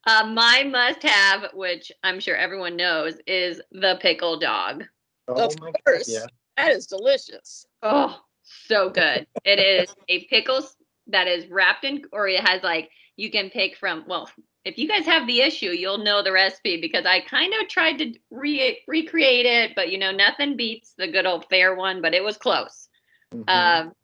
uh, 0.06 0.26
my 0.26 0.64
must 0.64 1.02
have, 1.02 1.46
which 1.54 1.90
I'm 2.02 2.20
sure 2.20 2.36
everyone 2.36 2.76
knows, 2.76 3.14
is 3.26 3.60
the 3.72 3.98
pickle 4.00 4.38
dog. 4.38 4.84
Oh 5.28 5.44
of 5.46 5.60
my- 5.60 5.72
course, 5.86 6.08
Yeah. 6.08 6.26
that 6.56 6.72
is 6.72 6.86
delicious. 6.86 7.66
Oh, 7.82 8.20
so 8.42 8.90
good. 8.90 9.26
It 9.44 9.58
is 9.58 9.94
a 10.08 10.24
pickle 10.26 10.56
s- 10.56 10.76
that 11.10 11.28
is 11.28 11.46
wrapped 11.48 11.84
in, 11.84 12.02
or 12.12 12.28
it 12.28 12.40
has 12.40 12.62
like, 12.62 12.90
you 13.16 13.30
can 13.30 13.50
pick 13.50 13.76
from, 13.76 14.04
well, 14.06 14.30
if 14.64 14.76
you 14.78 14.88
guys 14.88 15.06
have 15.06 15.26
the 15.26 15.40
issue, 15.40 15.70
you'll 15.70 15.98
know 15.98 16.22
the 16.22 16.32
recipe 16.32 16.80
because 16.80 17.06
I 17.06 17.20
kind 17.20 17.52
of 17.54 17.68
tried 17.68 17.98
to 17.98 18.14
re- 18.30 18.78
recreate 18.86 19.46
it, 19.46 19.74
but 19.74 19.90
you 19.90 19.98
know, 19.98 20.10
nothing 20.12 20.56
beats 20.56 20.94
the 20.96 21.08
good 21.08 21.26
old 21.26 21.46
fair 21.48 21.74
one, 21.74 22.02
but 22.02 22.14
it 22.14 22.22
was 22.22 22.36
close. 22.36 22.88
Mhm. 23.32 23.48
Um, 23.48 23.94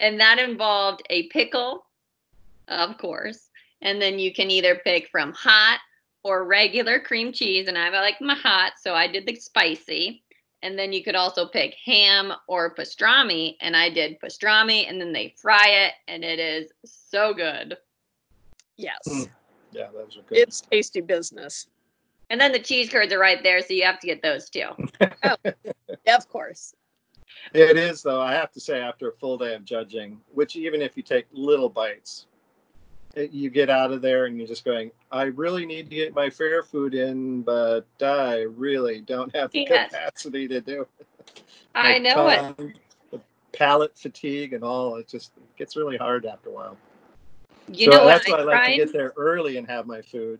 and 0.00 0.20
that 0.20 0.38
involved 0.38 1.02
a 1.10 1.28
pickle, 1.28 1.86
of 2.68 2.98
course. 2.98 3.50
And 3.80 4.00
then 4.00 4.18
you 4.18 4.32
can 4.32 4.50
either 4.50 4.76
pick 4.76 5.08
from 5.08 5.32
hot 5.32 5.80
or 6.22 6.44
regular 6.44 6.98
cream 6.98 7.32
cheese. 7.32 7.68
And 7.68 7.78
I 7.78 7.90
like 7.90 8.20
my 8.20 8.34
hot, 8.34 8.72
so 8.80 8.94
I 8.94 9.06
did 9.06 9.26
the 9.26 9.34
spicy. 9.36 10.23
And 10.64 10.78
then 10.78 10.94
you 10.94 11.04
could 11.04 11.14
also 11.14 11.46
pick 11.46 11.74
ham 11.84 12.32
or 12.48 12.74
pastrami. 12.74 13.56
And 13.60 13.76
I 13.76 13.90
did 13.90 14.18
pastrami, 14.18 14.88
and 14.88 14.98
then 14.98 15.12
they 15.12 15.34
fry 15.36 15.68
it, 15.68 15.92
and 16.08 16.24
it 16.24 16.38
is 16.40 16.72
so 16.84 17.34
good. 17.34 17.76
Yes, 18.76 18.98
Mm. 19.06 19.28
yeah, 19.72 19.88
those 19.92 20.16
are 20.16 20.22
good. 20.22 20.38
it's 20.38 20.62
tasty 20.62 21.02
business. 21.02 21.68
And 22.30 22.40
then 22.40 22.50
the 22.50 22.58
cheese 22.58 22.88
curds 22.88 23.12
are 23.12 23.18
right 23.18 23.42
there, 23.42 23.60
so 23.60 23.74
you 23.74 23.84
have 23.84 24.00
to 24.00 24.06
get 24.06 24.22
those 24.22 24.48
too. 24.48 24.70
oh, 25.24 25.36
yeah, 26.06 26.16
of 26.16 26.28
course. 26.28 26.74
It 27.52 27.76
is, 27.76 28.02
though. 28.02 28.22
I 28.22 28.32
have 28.32 28.50
to 28.52 28.60
say, 28.60 28.80
after 28.80 29.10
a 29.10 29.12
full 29.12 29.36
day 29.36 29.54
of 29.54 29.64
judging, 29.64 30.18
which 30.32 30.56
even 30.56 30.80
if 30.80 30.96
you 30.96 31.02
take 31.02 31.26
little 31.30 31.68
bites, 31.68 32.26
it, 32.32 32.33
you 33.16 33.50
get 33.50 33.70
out 33.70 33.92
of 33.92 34.02
there 34.02 34.26
and 34.26 34.36
you're 34.36 34.46
just 34.46 34.64
going, 34.64 34.90
I 35.10 35.24
really 35.24 35.66
need 35.66 35.88
to 35.90 35.96
get 35.96 36.14
my 36.14 36.30
fair 36.30 36.62
food 36.62 36.94
in, 36.94 37.42
but 37.42 37.86
I 38.02 38.42
really 38.56 39.00
don't 39.00 39.34
have 39.34 39.50
the 39.50 39.66
yes. 39.68 39.90
capacity 39.90 40.48
to 40.48 40.60
do 40.60 40.86
it. 41.00 41.42
I 41.74 41.98
know 41.98 42.14
tongue, 42.14 42.54
it. 42.58 42.76
The 43.10 43.20
palate 43.52 43.96
fatigue 43.98 44.52
and 44.52 44.62
all. 44.62 44.96
It 44.96 45.08
just 45.08 45.32
it 45.36 45.56
gets 45.56 45.76
really 45.76 45.96
hard 45.96 46.26
after 46.26 46.50
a 46.50 46.52
while. 46.52 46.76
You 47.68 47.90
so 47.90 47.98
know 47.98 48.06
that's 48.06 48.28
why 48.28 48.38
I, 48.38 48.40
I 48.40 48.44
like 48.44 48.66
to 48.66 48.76
get 48.76 48.92
there 48.92 49.12
early 49.16 49.56
and 49.56 49.68
have 49.68 49.86
my 49.86 50.02
food. 50.02 50.38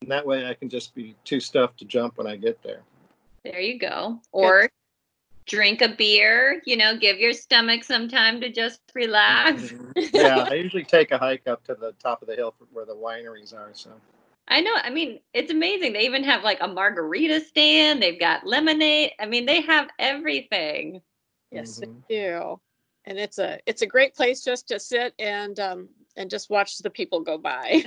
And 0.00 0.10
that 0.10 0.26
way 0.26 0.46
I 0.46 0.54
can 0.54 0.68
just 0.68 0.94
be 0.94 1.14
too 1.24 1.40
stuffed 1.40 1.78
to 1.78 1.84
jump 1.84 2.18
when 2.18 2.26
I 2.26 2.36
get 2.36 2.62
there. 2.62 2.82
There 3.44 3.60
you 3.60 3.78
go. 3.78 4.20
Or 4.32 4.68
drink 5.46 5.82
a 5.82 5.88
beer, 5.88 6.62
you 6.64 6.76
know, 6.76 6.96
give 6.96 7.18
your 7.18 7.32
stomach 7.32 7.84
some 7.84 8.08
time 8.08 8.40
to 8.40 8.50
just 8.50 8.80
relax. 8.94 9.62
Mm-hmm. 9.62 9.90
yeah, 10.16 10.48
I 10.50 10.54
usually 10.54 10.84
take 10.84 11.10
a 11.10 11.18
hike 11.18 11.46
up 11.46 11.64
to 11.64 11.74
the 11.74 11.92
top 12.02 12.22
of 12.22 12.28
the 12.28 12.34
hill 12.34 12.54
where 12.72 12.86
the 12.86 12.94
wineries 12.94 13.54
are. 13.54 13.70
So 13.72 13.90
I 14.48 14.60
know. 14.60 14.74
I 14.74 14.90
mean, 14.90 15.20
it's 15.32 15.50
amazing. 15.50 15.92
They 15.92 16.04
even 16.04 16.24
have 16.24 16.42
like 16.42 16.58
a 16.60 16.68
margarita 16.68 17.40
stand. 17.40 18.02
They've 18.02 18.20
got 18.20 18.46
lemonade. 18.46 19.12
I 19.18 19.26
mean, 19.26 19.46
they 19.46 19.60
have 19.62 19.88
everything. 19.98 21.00
Yes, 21.50 21.80
mm-hmm. 21.80 21.92
they 22.08 22.16
do. 22.16 22.60
And 23.06 23.18
it's 23.18 23.38
a 23.38 23.58
it's 23.66 23.82
a 23.82 23.86
great 23.86 24.14
place 24.14 24.42
just 24.42 24.68
to 24.68 24.80
sit 24.80 25.14
and 25.18 25.58
um 25.60 25.88
and 26.16 26.30
just 26.30 26.50
watch 26.50 26.78
the 26.78 26.90
people 26.90 27.20
go 27.20 27.38
by. 27.38 27.84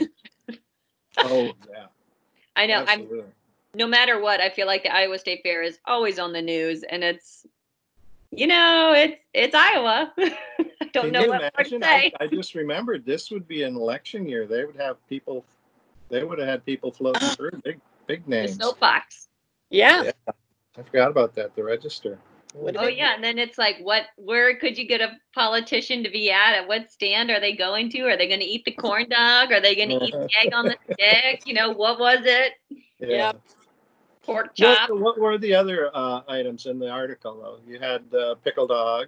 oh 1.17 1.51
yeah. 1.71 1.87
I 2.55 2.65
know. 2.65 2.85
Absolutely. 2.87 3.19
I'm 3.21 3.25
no 3.77 3.87
matter 3.87 4.19
what, 4.19 4.41
I 4.41 4.49
feel 4.49 4.65
like 4.65 4.83
the 4.83 4.93
Iowa 4.93 5.19
State 5.19 5.41
Fair 5.43 5.61
is 5.61 5.77
always 5.85 6.17
on 6.17 6.33
the 6.33 6.41
news, 6.41 6.83
and 6.83 7.03
it's, 7.03 7.45
you 8.31 8.47
know, 8.47 8.93
it's 8.95 9.21
it's 9.33 9.55
Iowa. 9.55 10.11
I 10.17 10.89
don't 10.91 11.05
Can 11.05 11.11
know 11.11 11.27
what 11.27 11.53
imagine? 11.55 11.81
to 11.81 11.85
say. 11.85 12.11
I, 12.19 12.23
I, 12.23 12.27
just 12.27 12.55
remembered 12.55 13.05
this 13.05 13.29
would 13.29 13.47
be 13.47 13.63
an 13.63 13.75
election 13.75 14.27
year. 14.27 14.47
They 14.47 14.65
would 14.65 14.77
have 14.77 14.97
people, 15.07 15.45
they 16.09 16.23
would 16.23 16.39
have 16.39 16.47
had 16.47 16.65
people 16.65 16.91
floating 16.91 17.27
through 17.35 17.51
big 17.63 17.79
big 18.07 18.27
names. 18.27 18.57
The 18.57 18.65
soapbox. 18.65 19.27
Yeah. 19.69 20.03
yeah. 20.03 20.11
I 20.77 20.81
forgot 20.81 21.11
about 21.11 21.35
that. 21.35 21.55
The 21.55 21.63
register. 21.63 22.17
Oh 22.59 22.87
yeah, 22.87 23.13
and 23.13 23.23
then 23.23 23.37
it's 23.37 23.59
like, 23.59 23.77
what? 23.81 24.05
Where 24.15 24.57
could 24.57 24.79
you 24.79 24.87
get 24.87 25.01
a 25.01 25.11
politician 25.35 26.03
to 26.03 26.09
be 26.09 26.31
at? 26.31 26.55
At 26.55 26.67
what 26.67 26.89
stand 26.89 27.29
are 27.29 27.39
they 27.39 27.55
going 27.55 27.91
to? 27.91 28.01
Are 28.03 28.17
they 28.17 28.27
going 28.27 28.39
to 28.39 28.45
eat 28.45 28.65
the 28.65 28.71
corn 28.71 29.07
dog? 29.09 29.51
Are 29.51 29.61
they 29.61 29.75
going 29.75 29.89
to 29.89 30.03
eat 30.03 30.13
the 30.13 30.29
egg 30.43 30.53
on 30.53 30.65
the 30.65 30.77
stick? 30.91 31.43
You 31.45 31.53
know, 31.53 31.71
what 31.71 31.99
was 31.99 32.21
it? 32.23 32.53
Yeah. 32.99 33.07
Yep 33.07 33.41
pork 34.27 34.53
chop. 34.53 34.89
What, 34.89 35.01
what 35.01 35.19
were 35.19 35.37
the 35.39 35.55
other 35.55 35.89
uh, 35.93 36.21
items 36.27 36.67
in 36.67 36.77
the 36.77 36.89
article, 36.89 37.39
though? 37.41 37.71
You 37.71 37.79
had 37.79 38.03
uh, 38.13 38.35
pickle 38.43 38.67
dog. 38.67 39.07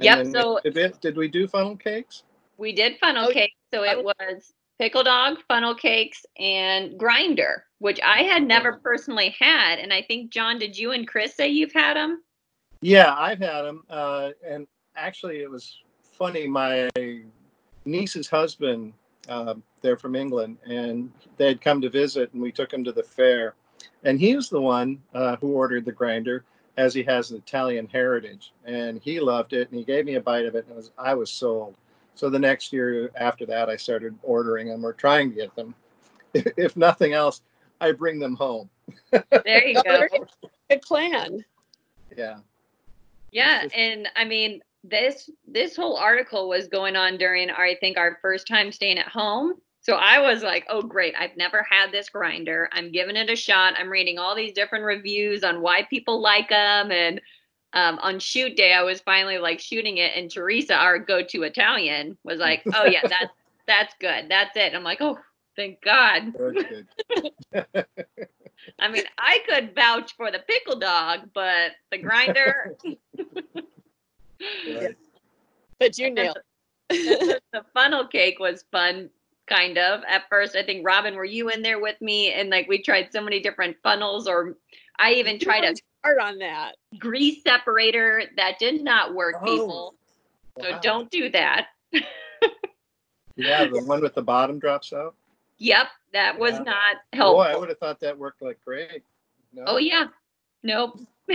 Yep. 0.00 0.26
So 0.28 0.58
did, 0.64 1.00
did 1.00 1.16
we 1.16 1.28
do 1.28 1.46
funnel 1.46 1.76
cakes? 1.76 2.24
We 2.56 2.72
did 2.72 2.98
funnel 2.98 3.26
oh, 3.28 3.32
cakes. 3.32 3.54
So 3.72 3.84
it 3.84 4.02
was 4.02 4.52
pickle 4.80 5.04
dog, 5.04 5.38
funnel 5.46 5.74
cakes, 5.74 6.24
and 6.38 6.98
grinder, 6.98 7.64
which 7.78 8.00
I 8.04 8.22
had 8.22 8.42
never 8.42 8.80
personally 8.82 9.36
had. 9.38 9.78
And 9.78 9.92
I 9.92 10.02
think 10.02 10.30
John, 10.30 10.58
did 10.58 10.76
you 10.76 10.92
and 10.92 11.06
Chris 11.06 11.34
say 11.34 11.48
you've 11.48 11.72
had 11.72 11.94
them? 11.94 12.22
Yeah, 12.80 13.14
I've 13.14 13.40
had 13.40 13.62
them. 13.62 13.84
Uh, 13.90 14.30
and 14.44 14.66
actually, 14.96 15.42
it 15.42 15.50
was 15.50 15.78
funny. 16.02 16.48
My 16.48 16.88
niece's 17.84 18.28
husband, 18.28 18.94
uh, 19.28 19.54
they're 19.82 19.98
from 19.98 20.16
England, 20.16 20.56
and 20.64 21.12
they 21.36 21.48
had 21.48 21.60
come 21.60 21.80
to 21.82 21.90
visit, 21.90 22.32
and 22.32 22.42
we 22.42 22.50
took 22.50 22.72
him 22.72 22.82
to 22.84 22.92
the 22.92 23.02
fair 23.02 23.54
and 24.04 24.20
he 24.20 24.36
was 24.36 24.48
the 24.48 24.60
one 24.60 25.00
uh, 25.14 25.36
who 25.36 25.52
ordered 25.52 25.84
the 25.84 25.92
grinder 25.92 26.44
as 26.76 26.94
he 26.94 27.02
has 27.02 27.30
an 27.30 27.38
Italian 27.38 27.88
heritage, 27.88 28.52
and 28.64 29.00
he 29.02 29.18
loved 29.18 29.52
it, 29.52 29.68
and 29.70 29.78
he 29.78 29.84
gave 29.84 30.04
me 30.04 30.14
a 30.14 30.20
bite 30.20 30.46
of 30.46 30.54
it, 30.54 30.66
and 30.68 30.76
was, 30.76 30.92
I 30.96 31.14
was 31.14 31.30
sold. 31.30 31.76
So 32.14 32.30
the 32.30 32.38
next 32.38 32.72
year 32.72 33.10
after 33.16 33.44
that, 33.46 33.68
I 33.68 33.76
started 33.76 34.16
ordering 34.22 34.68
them 34.68 34.84
or 34.84 34.92
trying 34.92 35.30
to 35.30 35.36
get 35.36 35.54
them. 35.54 35.74
If 36.34 36.76
nothing 36.76 37.14
else, 37.14 37.42
I 37.80 37.92
bring 37.92 38.18
them 38.18 38.36
home. 38.36 38.70
There 39.44 39.66
you 39.66 39.82
go. 39.82 40.06
Good 40.70 40.82
plan. 40.82 41.44
Yeah. 42.16 42.38
Yeah, 43.32 43.66
and 43.74 44.08
I 44.16 44.24
mean 44.24 44.60
this 44.84 45.30
this 45.46 45.76
whole 45.76 45.96
article 45.96 46.48
was 46.48 46.68
going 46.68 46.96
on 46.96 47.18
during 47.18 47.50
our, 47.50 47.64
I 47.64 47.76
think 47.76 47.96
our 47.96 48.18
first 48.22 48.46
time 48.46 48.72
staying 48.72 48.98
at 48.98 49.08
home 49.08 49.54
so 49.88 49.94
I 49.94 50.20
was 50.20 50.42
like, 50.42 50.66
oh, 50.68 50.82
great. 50.82 51.14
I've 51.18 51.34
never 51.38 51.62
had 51.62 51.90
this 51.90 52.10
grinder. 52.10 52.68
I'm 52.72 52.92
giving 52.92 53.16
it 53.16 53.30
a 53.30 53.36
shot. 53.36 53.72
I'm 53.78 53.88
reading 53.88 54.18
all 54.18 54.36
these 54.36 54.52
different 54.52 54.84
reviews 54.84 55.42
on 55.42 55.62
why 55.62 55.84
people 55.88 56.20
like 56.20 56.50
them. 56.50 56.92
And 56.92 57.22
um, 57.72 57.98
on 58.02 58.18
shoot 58.18 58.54
day, 58.54 58.74
I 58.74 58.82
was 58.82 59.00
finally 59.00 59.38
like 59.38 59.60
shooting 59.60 59.96
it. 59.96 60.12
And 60.14 60.30
Teresa, 60.30 60.74
our 60.74 60.98
go 60.98 61.22
to 61.22 61.42
Italian, 61.44 62.18
was 62.22 62.38
like, 62.38 62.60
oh, 62.74 62.84
yeah, 62.84 63.00
that's, 63.08 63.32
that's 63.66 63.94
good. 63.98 64.26
That's 64.28 64.54
it. 64.58 64.74
I'm 64.74 64.84
like, 64.84 64.98
oh, 65.00 65.18
thank 65.56 65.80
God. 65.80 66.34
I 68.78 68.88
mean, 68.90 69.04
I 69.16 69.38
could 69.48 69.74
vouch 69.74 70.14
for 70.18 70.30
the 70.30 70.40
pickle 70.40 70.78
dog, 70.78 71.30
but 71.32 71.70
the 71.90 71.96
grinder. 71.96 72.76
But 75.78 75.96
you 75.96 76.10
nailed 76.10 76.36
it. 76.90 77.42
the 77.54 77.64
funnel 77.72 78.06
cake 78.06 78.38
was 78.38 78.66
fun 78.70 79.08
kind 79.48 79.78
of 79.78 80.02
at 80.08 80.28
first. 80.28 80.56
I 80.56 80.62
think 80.62 80.84
Robin, 80.84 81.14
were 81.14 81.24
you 81.24 81.48
in 81.50 81.62
there 81.62 81.80
with 81.80 82.00
me? 82.00 82.32
And 82.32 82.50
like 82.50 82.68
we 82.68 82.82
tried 82.82 83.08
so 83.12 83.20
many 83.20 83.40
different 83.40 83.76
funnels, 83.82 84.28
or 84.28 84.56
I 84.98 85.14
even 85.14 85.38
tried 85.38 85.64
a 85.64 85.74
hard 86.04 86.18
on 86.18 86.38
that 86.38 86.76
grease 86.98 87.42
separator 87.42 88.22
that 88.36 88.58
did 88.58 88.82
not 88.82 89.14
work, 89.14 89.36
oh, 89.40 89.44
people. 89.44 89.94
Wow. 90.56 90.64
So 90.64 90.78
don't 90.82 91.10
do 91.10 91.30
that. 91.30 91.68
yeah, 93.36 93.64
the 93.66 93.82
one 93.84 94.00
with 94.00 94.14
the 94.14 94.22
bottom 94.22 94.58
drops 94.58 94.92
out. 94.92 95.14
Yep, 95.58 95.86
that 96.12 96.38
was 96.38 96.54
yeah. 96.54 96.62
not 96.62 96.96
helpful. 97.12 97.42
Boy, 97.42 97.50
I 97.50 97.56
would 97.56 97.68
have 97.68 97.78
thought 97.78 98.00
that 98.00 98.18
worked 98.18 98.42
like 98.42 98.58
great. 98.64 99.02
No. 99.52 99.64
Oh 99.66 99.76
yeah, 99.78 100.06
nope. 100.62 101.00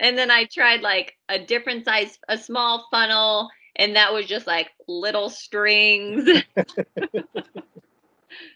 and 0.00 0.18
then 0.18 0.30
I 0.30 0.44
tried 0.44 0.80
like 0.80 1.16
a 1.28 1.38
different 1.38 1.84
size, 1.84 2.18
a 2.28 2.38
small 2.38 2.86
funnel 2.90 3.48
and 3.76 3.96
that 3.96 4.12
was 4.12 4.26
just 4.26 4.46
like 4.46 4.70
little 4.88 5.30
strings. 5.30 6.28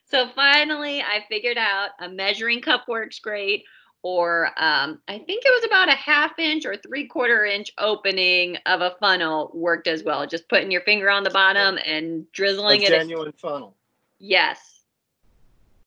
so 0.04 0.28
finally, 0.35 1.00
I 1.00 1.24
figured 1.28 1.59
out 1.59 1.90
a 2.00 2.09
measuring 2.09 2.61
cup 2.61 2.88
works 2.88 3.18
great, 3.18 3.64
or 4.02 4.46
um, 4.56 5.00
I 5.09 5.18
think 5.18 5.44
it 5.44 5.50
was 5.50 5.64
about 5.64 5.88
a 5.88 5.96
half 5.96 6.38
inch 6.38 6.64
or 6.64 6.76
three 6.76 7.06
quarter 7.06 7.44
inch 7.44 7.70
opening 7.78 8.56
of 8.66 8.80
a 8.80 8.96
funnel 8.98 9.50
worked 9.54 9.88
as 9.88 10.02
well. 10.02 10.26
Just 10.26 10.48
putting 10.48 10.70
your 10.70 10.80
finger 10.83 11.11
on 11.11 11.22
the 11.22 11.30
bottom 11.30 11.78
and 11.85 12.30
drizzling 12.33 12.83
a 12.83 12.87
it. 12.87 12.90
Genuine 12.90 13.28
in. 13.28 13.33
funnel. 13.33 13.76
Yes. 14.18 14.80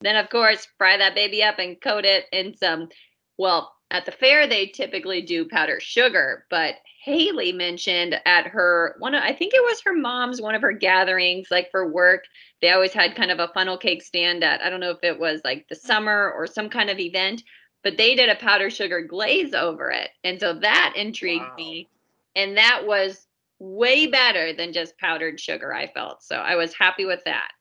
Then 0.02 0.16
of 0.16 0.30
course 0.30 0.68
fry 0.78 0.98
that 0.98 1.16
baby 1.16 1.44
up 1.44 1.60
and 1.60 1.80
coat 1.82 2.06
it 2.06 2.26
in 2.32 2.56
some. 2.56 2.90
Well, 3.38 3.74
at 3.94 4.06
the 4.06 4.12
fair 4.12 4.48
they 4.48 4.66
typically 4.66 5.22
do 5.22 5.46
powdered 5.46 5.82
sugar, 5.82 6.46
but 6.50 6.76
Haley 7.04 7.52
mentioned 7.52 8.20
at 8.26 8.48
her 8.48 8.96
one 8.98 9.14
of, 9.14 9.22
I 9.24 9.34
think 9.34 9.54
it 9.54 9.62
was 9.62 9.82
her 9.82 9.94
mom's 9.94 10.42
one 10.42 10.56
of 10.56 10.62
her 10.62 10.72
gatherings 10.72 11.50
like 11.52 11.70
for 11.70 11.92
work 11.92 12.24
they 12.62 12.72
always 12.72 12.94
had 12.94 13.16
kind 13.16 13.30
of 13.30 13.40
a 13.40 13.50
funnel 13.54 13.78
cake 13.78 14.02
stand 14.02 14.42
at 14.42 14.62
I 14.62 14.70
don't 14.70 14.80
know 14.80 14.92
if 14.92 15.04
it 15.04 15.20
was 15.20 15.42
like 15.44 15.68
the 15.68 15.76
summer 15.76 16.32
or 16.32 16.48
some 16.48 16.70
kind 16.70 16.90
of 16.90 17.00
event 17.00 17.44
but 17.84 17.98
they 17.98 18.16
did 18.16 18.30
a 18.30 18.36
powdered 18.36 18.72
sugar 18.72 19.02
glaze 19.02 19.54
over 19.54 19.92
it 19.92 20.12
and 20.24 20.40
so 20.40 20.54
that 20.60 20.94
intrigued 20.96 21.44
wow. 21.44 21.56
me 21.58 21.90
and 22.38 22.56
that 22.56 22.84
was 22.88 23.28
way 23.60 24.08
better 24.08 24.54
than 24.54 24.72
just 24.72 24.98
powdered 24.98 25.42
sugar 25.42 25.74
I 25.74 25.88
felt 25.88 26.24
so 26.24 26.38
I 26.38 26.56
was 26.56 26.74
happy 26.74 27.04
with 27.04 27.24
that 27.26 27.52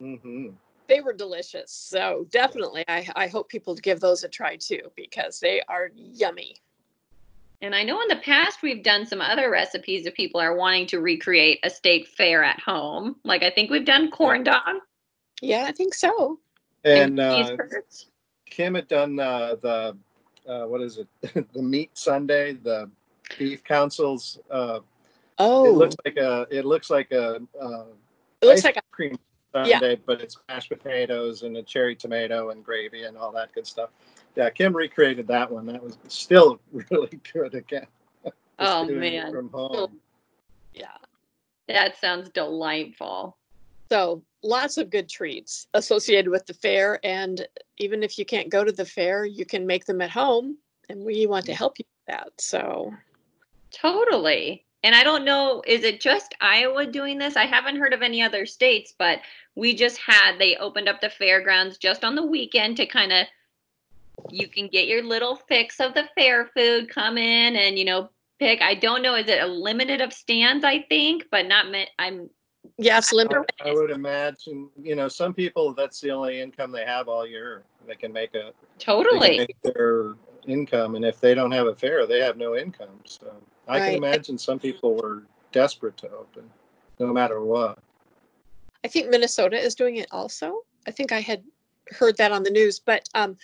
mm-hmm. 0.00 0.48
They 0.88 1.00
were 1.00 1.12
delicious 1.12 1.72
so 1.72 2.26
definitely 2.30 2.84
I, 2.88 3.08
I 3.16 3.26
hope 3.28 3.48
people 3.48 3.74
give 3.74 4.00
those 4.00 4.24
a 4.24 4.28
try 4.28 4.56
too 4.56 4.90
because 4.94 5.40
they 5.40 5.62
are 5.68 5.90
yummy 5.94 6.56
and 7.62 7.74
I 7.74 7.82
know 7.82 8.00
in 8.02 8.08
the 8.08 8.16
past 8.16 8.62
we've 8.62 8.82
done 8.82 9.06
some 9.06 9.20
other 9.20 9.50
recipes 9.50 10.06
if 10.06 10.14
people 10.14 10.40
are 10.40 10.54
wanting 10.54 10.86
to 10.88 11.00
recreate 11.00 11.60
a 11.62 11.70
state 11.70 12.06
fair 12.08 12.44
at 12.44 12.60
home. 12.60 13.16
Like 13.24 13.42
I 13.42 13.50
think 13.50 13.70
we've 13.70 13.84
done 13.84 14.10
corn 14.10 14.44
dog. 14.44 14.76
Yeah, 15.40 15.64
I 15.66 15.72
think 15.72 15.94
so. 15.94 16.38
And, 16.84 17.18
and 17.18 17.20
uh, 17.20 17.56
Kim 18.48 18.74
had 18.74 18.88
done 18.88 19.18
uh, 19.18 19.56
the 19.60 19.96
uh, 20.46 20.64
what 20.66 20.80
is 20.80 20.98
it? 20.98 21.08
the 21.52 21.62
meat 21.62 21.90
sundae, 21.94 22.52
the 22.54 22.90
beef 23.38 23.64
councils. 23.64 24.38
Uh, 24.50 24.80
oh, 25.38 25.66
it 25.66 25.72
looks 25.72 25.96
like 26.04 26.16
a. 26.16 26.46
It 26.50 26.64
looks 26.64 26.90
like 26.90 27.10
a. 27.10 27.40
Uh, 27.60 27.84
it 28.42 28.46
looks 28.46 28.64
like 28.64 28.76
a 28.76 28.82
cream 28.92 29.18
Sundae, 29.64 29.90
yeah. 29.90 29.96
but 30.06 30.20
it's 30.20 30.38
mashed 30.48 30.68
potatoes 30.68 31.42
and 31.42 31.56
a 31.56 31.62
cherry 31.62 31.96
tomato 31.96 32.50
and 32.50 32.64
gravy 32.64 33.04
and 33.04 33.16
all 33.16 33.32
that 33.32 33.52
good 33.54 33.66
stuff 33.66 33.90
yeah, 34.36 34.50
Kim 34.50 34.76
recreated 34.76 35.26
that 35.28 35.50
one. 35.50 35.66
That 35.66 35.82
was 35.82 35.98
still 36.08 36.60
really 36.90 37.18
good 37.32 37.54
again. 37.54 37.86
oh 38.58 38.84
man, 38.84 39.32
from 39.32 39.50
home. 39.50 39.98
Yeah, 40.74 40.96
that 41.68 41.98
sounds 41.98 42.28
delightful. 42.28 43.36
So 43.88 44.22
lots 44.42 44.76
of 44.76 44.90
good 44.90 45.08
treats 45.08 45.68
associated 45.74 46.30
with 46.30 46.44
the 46.46 46.54
fair. 46.54 47.00
And 47.04 47.46
even 47.78 48.02
if 48.02 48.18
you 48.18 48.24
can't 48.24 48.50
go 48.50 48.62
to 48.62 48.72
the 48.72 48.84
fair, 48.84 49.24
you 49.24 49.46
can 49.46 49.66
make 49.66 49.86
them 49.86 50.00
at 50.02 50.10
home. 50.10 50.58
And 50.88 51.04
we 51.04 51.26
want 51.26 51.46
to 51.46 51.52
mm. 51.52 51.56
help 51.56 51.78
you 51.78 51.84
with 51.84 52.14
that. 52.14 52.32
So, 52.38 52.92
totally. 53.72 54.65
And 54.86 54.94
I 54.94 55.02
don't 55.02 55.24
know, 55.24 55.64
is 55.66 55.82
it 55.82 56.00
just 56.00 56.36
Iowa 56.40 56.86
doing 56.86 57.18
this? 57.18 57.34
I 57.34 57.44
haven't 57.44 57.74
heard 57.74 57.92
of 57.92 58.02
any 58.02 58.22
other 58.22 58.46
states, 58.46 58.94
but 58.96 59.18
we 59.56 59.74
just 59.74 59.98
had, 59.98 60.38
they 60.38 60.54
opened 60.54 60.88
up 60.88 61.00
the 61.00 61.10
fairgrounds 61.10 61.76
just 61.76 62.04
on 62.04 62.14
the 62.14 62.24
weekend 62.24 62.76
to 62.76 62.86
kind 62.86 63.12
of, 63.12 63.26
you 64.30 64.46
can 64.46 64.68
get 64.68 64.86
your 64.86 65.02
little 65.02 65.34
fix 65.34 65.80
of 65.80 65.94
the 65.94 66.08
fair 66.14 66.50
food, 66.56 66.88
come 66.88 67.18
in 67.18 67.56
and, 67.56 67.76
you 67.76 67.84
know, 67.84 68.10
pick. 68.38 68.62
I 68.62 68.76
don't 68.76 69.02
know, 69.02 69.16
is 69.16 69.26
it 69.26 69.42
a 69.42 69.46
limited 69.48 70.00
of 70.00 70.12
stands, 70.12 70.64
I 70.64 70.82
think, 70.82 71.24
but 71.32 71.48
not, 71.48 71.66
I'm 71.98 72.30
Yes, 72.78 73.12
limit. 73.12 73.38
I, 73.60 73.70
I 73.70 73.74
would 73.74 73.90
imagine, 73.90 74.70
you 74.80 74.94
know, 74.94 75.08
some 75.08 75.34
people 75.34 75.74
that's 75.74 76.00
the 76.00 76.12
only 76.12 76.40
income 76.40 76.70
they 76.70 76.84
have 76.84 77.08
all 77.08 77.26
year. 77.26 77.64
They 77.88 77.96
can 77.96 78.12
make 78.12 78.34
a 78.34 78.52
totally 78.78 79.38
make 79.38 79.56
their 79.62 80.14
income, 80.46 80.94
and 80.94 81.04
if 81.04 81.20
they 81.20 81.34
don't 81.34 81.52
have 81.52 81.66
a 81.66 81.74
fair, 81.74 82.06
they 82.06 82.20
have 82.20 82.36
no 82.36 82.56
income. 82.56 83.00
So 83.04 83.32
I 83.68 83.78
right. 83.78 83.86
can 83.86 83.94
imagine 83.96 84.38
some 84.38 84.58
people 84.58 84.94
were 84.96 85.22
desperate 85.52 85.96
to 85.98 86.10
open, 86.10 86.50
no 86.98 87.12
matter 87.12 87.42
what. 87.42 87.78
I 88.84 88.88
think 88.88 89.08
Minnesota 89.08 89.58
is 89.58 89.74
doing 89.74 89.96
it 89.96 90.08
also. 90.10 90.60
I 90.86 90.90
think 90.90 91.12
I 91.12 91.20
had 91.20 91.42
heard 91.90 92.16
that 92.18 92.32
on 92.32 92.42
the 92.42 92.50
news, 92.50 92.78
but 92.78 93.08
um, 93.14 93.36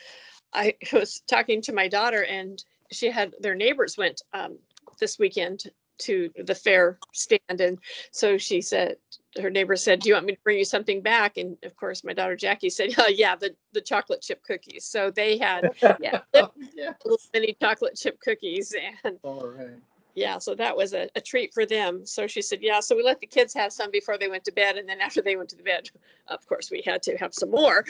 I 0.52 0.74
was 0.92 1.22
talking 1.26 1.60
to 1.62 1.72
my 1.72 1.88
daughter, 1.88 2.24
and 2.24 2.62
she 2.90 3.10
had 3.10 3.34
their 3.40 3.54
neighbors 3.54 3.96
went 3.96 4.22
um, 4.32 4.58
this 5.00 5.18
weekend 5.18 5.64
to 5.98 6.30
the 6.44 6.54
fair 6.54 6.98
stand 7.12 7.60
and 7.60 7.78
so 8.10 8.36
she 8.38 8.60
said 8.60 8.96
her 9.40 9.50
neighbor 9.50 9.76
said 9.76 10.00
do 10.00 10.08
you 10.08 10.14
want 10.14 10.26
me 10.26 10.34
to 10.34 10.40
bring 10.42 10.58
you 10.58 10.64
something 10.64 11.00
back? 11.00 11.36
And 11.36 11.56
of 11.64 11.74
course 11.76 12.04
my 12.04 12.12
daughter 12.12 12.36
jackie 12.36 12.70
said 12.70 12.94
oh, 12.98 13.08
yeah 13.08 13.36
the, 13.36 13.54
the 13.72 13.80
chocolate 13.80 14.22
chip 14.22 14.42
cookies. 14.42 14.84
So 14.84 15.10
they 15.10 15.38
had 15.38 15.70
yeah, 16.00 16.20
oh, 16.34 16.52
yeah. 16.74 16.92
little 17.04 17.18
mini 17.32 17.56
chocolate 17.60 17.96
chip 17.96 18.20
cookies 18.20 18.74
and 19.04 19.18
all 19.22 19.46
right. 19.46 19.78
yeah 20.14 20.38
so 20.38 20.54
that 20.54 20.76
was 20.76 20.92
a, 20.92 21.08
a 21.14 21.20
treat 21.20 21.54
for 21.54 21.66
them. 21.66 22.04
So 22.04 22.26
she 22.26 22.42
said 22.42 22.60
yeah 22.62 22.80
so 22.80 22.96
we 22.96 23.02
let 23.02 23.20
the 23.20 23.26
kids 23.26 23.54
have 23.54 23.72
some 23.72 23.90
before 23.90 24.18
they 24.18 24.28
went 24.28 24.44
to 24.44 24.52
bed 24.52 24.76
and 24.76 24.88
then 24.88 25.00
after 25.00 25.22
they 25.22 25.36
went 25.36 25.48
to 25.50 25.56
the 25.56 25.62
bed 25.62 25.90
of 26.28 26.46
course 26.46 26.70
we 26.70 26.82
had 26.84 27.02
to 27.04 27.16
have 27.16 27.32
some 27.34 27.50
more. 27.50 27.84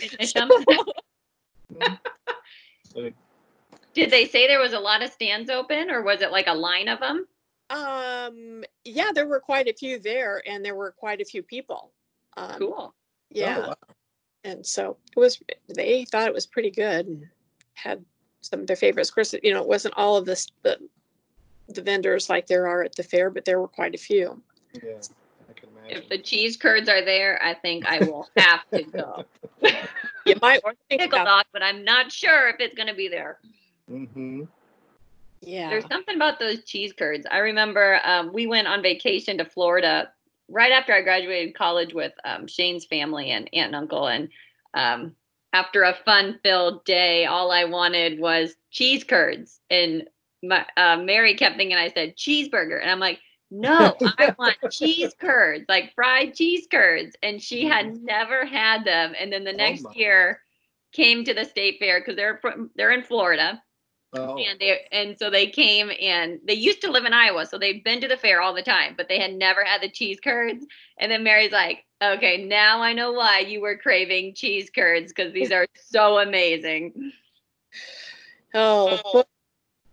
Did 3.94 4.10
they 4.10 4.26
say 4.26 4.46
there 4.46 4.60
was 4.60 4.72
a 4.72 4.80
lot 4.80 5.02
of 5.02 5.10
stands 5.10 5.50
open 5.50 5.90
or 5.90 6.02
was 6.02 6.22
it 6.22 6.30
like 6.30 6.46
a 6.46 6.54
line 6.54 6.88
of 6.88 7.00
them 7.00 7.26
um, 7.72 8.64
yeah, 8.84 9.10
there 9.14 9.26
were 9.26 9.40
quite 9.40 9.66
a 9.66 9.72
few 9.72 9.98
there, 9.98 10.42
and 10.46 10.64
there 10.64 10.74
were 10.74 10.92
quite 10.92 11.20
a 11.20 11.24
few 11.24 11.42
people. 11.42 11.90
Um, 12.36 12.58
cool. 12.58 12.94
Yeah. 13.30 13.58
Oh, 13.58 13.68
wow. 13.68 13.74
And 14.44 14.66
so 14.66 14.96
it 15.16 15.20
was. 15.20 15.40
They 15.74 16.04
thought 16.04 16.28
it 16.28 16.34
was 16.34 16.46
pretty 16.46 16.70
good, 16.70 17.06
and 17.06 17.26
had 17.74 18.04
some 18.42 18.60
of 18.60 18.66
their 18.66 18.76
favorites. 18.76 19.08
Of 19.08 19.14
course, 19.14 19.34
you 19.42 19.54
know, 19.54 19.62
it 19.62 19.68
wasn't 19.68 19.94
all 19.96 20.16
of 20.16 20.26
this 20.26 20.48
the 20.62 20.78
the 21.68 21.82
vendors 21.82 22.28
like 22.28 22.46
there 22.46 22.66
are 22.66 22.82
at 22.82 22.94
the 22.94 23.02
fair, 23.02 23.30
but 23.30 23.44
there 23.44 23.60
were 23.60 23.68
quite 23.68 23.94
a 23.94 23.98
few. 23.98 24.42
Yeah. 24.74 24.98
I 25.48 25.52
can 25.54 25.68
imagine. 25.70 26.02
If 26.02 26.08
the 26.08 26.18
cheese 26.18 26.56
curds 26.56 26.88
are 26.88 27.04
there, 27.04 27.42
I 27.42 27.54
think 27.54 27.86
I 27.86 28.00
will 28.00 28.28
have 28.36 28.68
to 28.72 28.82
go. 28.82 29.24
you 30.26 30.34
might 30.42 30.60
or 30.64 30.74
pickle 30.90 31.24
dog, 31.24 31.46
but 31.52 31.62
I'm 31.62 31.84
not 31.84 32.12
sure 32.12 32.48
if 32.48 32.56
it's 32.58 32.74
going 32.74 32.88
to 32.88 32.94
be 32.94 33.08
there. 33.08 33.38
Mm-hmm. 33.90 34.42
Yeah. 35.42 35.68
There's 35.68 35.86
something 35.86 36.14
about 36.14 36.38
those 36.38 36.62
cheese 36.64 36.92
curds. 36.96 37.26
I 37.30 37.38
remember 37.38 38.00
um, 38.04 38.32
we 38.32 38.46
went 38.46 38.68
on 38.68 38.82
vacation 38.82 39.38
to 39.38 39.44
Florida 39.44 40.10
right 40.48 40.72
after 40.72 40.92
I 40.92 41.02
graduated 41.02 41.54
college 41.54 41.94
with 41.94 42.12
um, 42.24 42.46
Shane's 42.46 42.84
family 42.84 43.30
and 43.30 43.48
aunt 43.52 43.68
and 43.68 43.76
uncle. 43.76 44.06
And 44.06 44.28
um, 44.74 45.16
after 45.52 45.82
a 45.82 45.96
fun 46.04 46.38
filled 46.42 46.84
day, 46.84 47.26
all 47.26 47.50
I 47.50 47.64
wanted 47.64 48.20
was 48.20 48.54
cheese 48.70 49.02
curds. 49.02 49.60
And 49.68 50.08
my, 50.42 50.64
uh, 50.76 50.98
Mary 50.98 51.34
kept 51.34 51.56
thinking 51.56 51.76
I 51.76 51.90
said 51.90 52.16
cheeseburger. 52.16 52.80
And 52.80 52.90
I'm 52.90 53.00
like, 53.00 53.18
no, 53.50 53.96
I 54.18 54.34
want 54.38 54.56
cheese 54.70 55.12
curds, 55.18 55.64
like 55.68 55.92
fried 55.94 56.34
cheese 56.34 56.66
curds. 56.70 57.16
And 57.22 57.42
she 57.42 57.64
had 57.64 57.86
mm-hmm. 57.86 58.04
never 58.04 58.46
had 58.46 58.84
them. 58.84 59.14
And 59.18 59.32
then 59.32 59.44
the 59.44 59.52
oh 59.52 59.56
next 59.56 59.84
oh 59.86 59.92
year 59.92 60.40
came 60.92 61.24
to 61.24 61.34
the 61.34 61.44
state 61.44 61.78
fair 61.80 62.00
because 62.00 62.16
they're 62.16 62.38
from, 62.40 62.70
they're 62.76 62.92
in 62.92 63.02
Florida 63.02 63.60
Oh. 64.14 64.36
And 64.36 64.60
they 64.60 64.78
and 64.92 65.18
so 65.18 65.30
they 65.30 65.46
came 65.46 65.90
and 66.00 66.38
they 66.44 66.52
used 66.52 66.82
to 66.82 66.90
live 66.90 67.06
in 67.06 67.14
Iowa, 67.14 67.46
so 67.46 67.56
they've 67.58 67.82
been 67.82 68.00
to 68.02 68.08
the 68.08 68.16
fair 68.16 68.42
all 68.42 68.52
the 68.52 68.62
time, 68.62 68.94
but 68.94 69.08
they 69.08 69.18
had 69.18 69.34
never 69.34 69.64
had 69.64 69.80
the 69.80 69.88
cheese 69.88 70.20
curds. 70.22 70.66
And 70.98 71.10
then 71.10 71.24
Mary's 71.24 71.52
like, 71.52 71.86
"Okay, 72.02 72.44
now 72.44 72.82
I 72.82 72.92
know 72.92 73.12
why 73.12 73.38
you 73.38 73.62
were 73.62 73.76
craving 73.76 74.34
cheese 74.34 74.68
curds 74.68 75.12
because 75.12 75.32
these 75.32 75.50
are 75.50 75.66
so 75.74 76.18
amazing." 76.18 77.12
Oh, 78.54 79.00
oh. 79.06 79.24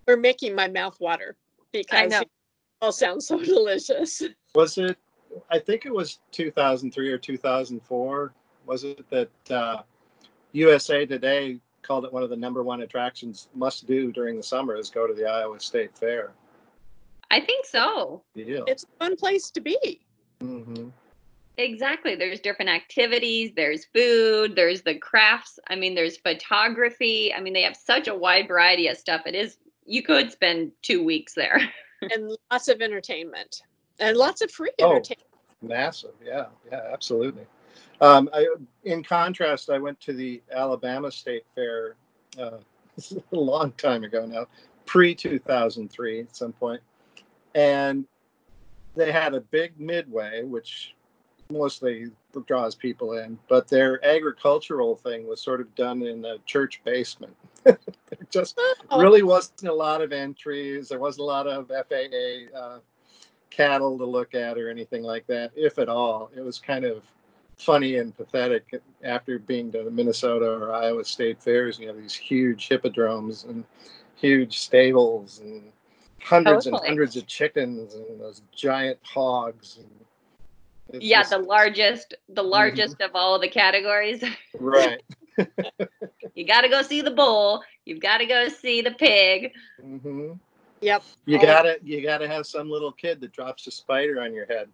we're 0.05 0.17
making 0.17 0.53
my 0.53 0.67
mouth 0.67 0.99
water 0.99 1.37
because 1.71 2.11
it 2.11 2.29
all 2.81 2.91
sounds 2.91 3.25
so 3.25 3.39
delicious. 3.43 4.21
Was 4.53 4.77
it? 4.77 4.97
I 5.49 5.59
think 5.59 5.85
it 5.85 5.93
was 5.93 6.19
2003 6.31 7.09
or 7.09 7.17
2004. 7.17 8.33
Was 8.65 8.83
it 8.83 9.09
that 9.09 9.29
uh, 9.49 9.83
USA 10.51 11.05
Today 11.05 11.61
called 11.81 12.05
it 12.05 12.13
one 12.13 12.23
of 12.23 12.29
the 12.29 12.35
number 12.35 12.63
one 12.63 12.81
attractions 12.81 13.47
must 13.55 13.87
do 13.87 14.11
during 14.11 14.37
the 14.37 14.43
summer 14.43 14.75
is 14.75 14.89
go 14.89 15.07
to 15.07 15.13
the 15.13 15.25
Iowa 15.25 15.59
State 15.59 15.97
Fair. 15.97 16.31
I 17.31 17.39
think 17.39 17.65
so. 17.65 18.23
Yeah. 18.33 18.61
It's 18.67 18.83
a 18.83 19.03
fun 19.03 19.15
place 19.15 19.51
to 19.51 19.61
be. 19.61 20.01
Mm-hmm. 20.41 20.89
Exactly. 21.57 22.15
There's 22.15 22.39
different 22.39 22.71
activities, 22.71 23.51
there's 23.55 23.85
food, 23.85 24.55
there's 24.55 24.81
the 24.81 24.95
crafts. 24.95 25.59
I 25.67 25.75
mean, 25.75 25.93
there's 25.93 26.17
photography. 26.17 27.33
I 27.33 27.41
mean, 27.41 27.53
they 27.53 27.63
have 27.63 27.75
such 27.75 28.07
a 28.07 28.15
wide 28.15 28.47
variety 28.47 28.87
of 28.87 28.97
stuff. 28.97 29.23
It 29.25 29.35
is, 29.35 29.57
you 29.85 30.01
could 30.01 30.31
spend 30.31 30.71
two 30.81 31.03
weeks 31.03 31.33
there. 31.33 31.59
and 32.01 32.31
lots 32.49 32.69
of 32.69 32.81
entertainment 32.81 33.61
and 33.99 34.15
lots 34.15 34.41
of 34.41 34.49
free 34.51 34.71
oh, 34.81 34.91
entertainment. 34.91 35.27
Massive. 35.61 36.13
Yeah. 36.25 36.45
Yeah, 36.71 36.81
absolutely. 36.93 37.45
Um, 38.01 38.29
I, 38.33 38.47
in 38.83 39.03
contrast, 39.03 39.69
I 39.69 39.77
went 39.77 39.99
to 40.01 40.13
the 40.13 40.41
Alabama 40.51 41.11
State 41.11 41.45
Fair 41.55 41.95
uh, 42.39 42.57
a 43.33 43.35
long 43.35 43.71
time 43.73 44.03
ago 44.03 44.25
now, 44.25 44.47
pre 44.85 45.13
2003 45.13 46.21
at 46.21 46.35
some 46.35 46.53
point, 46.53 46.81
and 47.55 48.05
they 48.95 49.11
had 49.11 49.33
a 49.33 49.41
big 49.41 49.79
midway, 49.79 50.43
which 50.43 50.95
mostly 51.51 52.11
draws 52.45 52.75
people 52.75 53.13
in, 53.13 53.37
but 53.47 53.67
their 53.67 54.05
agricultural 54.05 54.95
thing 54.95 55.27
was 55.27 55.41
sort 55.41 55.59
of 55.59 55.73
done 55.75 56.03
in 56.03 56.23
a 56.23 56.37
church 56.45 56.79
basement. 56.83 57.35
there 57.63 57.77
just 58.29 58.59
oh. 58.91 59.01
really 59.01 59.23
wasn't 59.23 59.63
a 59.63 59.73
lot 59.73 60.01
of 60.01 60.11
entries. 60.11 60.89
There 60.89 60.99
wasn't 60.99 61.21
a 61.21 61.25
lot 61.25 61.47
of 61.47 61.67
FFA 61.67 62.55
uh, 62.55 62.79
cattle 63.49 63.97
to 63.97 64.05
look 64.05 64.35
at 64.35 64.57
or 64.57 64.69
anything 64.69 65.01
like 65.01 65.25
that, 65.27 65.51
if 65.55 65.79
at 65.79 65.89
all. 65.89 66.29
It 66.35 66.41
was 66.41 66.59
kind 66.59 66.85
of 66.85 67.01
funny 67.59 67.97
and 67.97 68.15
pathetic 68.15 68.81
after 69.03 69.37
being 69.37 69.71
to 69.71 69.83
the 69.83 69.91
Minnesota 69.91 70.49
or 70.49 70.73
Iowa 70.73 71.03
State 71.03 71.41
fairs. 71.41 71.77
You 71.77 71.87
have 71.87 71.97
these 71.97 72.15
huge 72.15 72.67
hippodromes 72.67 73.43
and 73.43 73.65
huge 74.15 74.59
stables 74.59 75.39
and 75.39 75.71
hundreds 76.21 76.65
totally. 76.65 76.79
and 76.79 76.87
hundreds 76.87 77.17
of 77.17 77.27
chickens 77.27 77.93
and 77.95 78.19
those 78.19 78.41
giant 78.55 78.97
hogs. 79.03 79.79
yeah, 80.93 81.19
just, 81.19 81.31
the 81.31 81.37
largest, 81.37 82.15
the 82.29 82.41
mm-hmm. 82.41 82.49
largest 82.49 82.95
mm-hmm. 82.95 83.09
of 83.09 83.11
all 83.15 83.39
the 83.39 83.49
categories. 83.49 84.23
Right. 84.59 85.01
you 86.35 86.45
got 86.45 86.61
to 86.61 86.69
go 86.69 86.81
see 86.81 87.01
the 87.01 87.11
bull. 87.11 87.63
You've 87.85 88.01
got 88.01 88.17
to 88.17 88.25
go 88.25 88.49
see 88.49 88.81
the 88.81 88.91
pig. 88.91 89.53
Mm-hmm. 89.81 90.33
Yep. 90.81 91.03
You 91.25 91.41
gotta, 91.41 91.77
you 91.83 92.01
gotta 92.01 92.27
have 92.27 92.45
some 92.45 92.69
little 92.69 92.91
kid 92.91 93.21
that 93.21 93.31
drops 93.31 93.67
a 93.67 93.71
spider 93.71 94.21
on 94.21 94.33
your 94.33 94.45
head. 94.45 94.69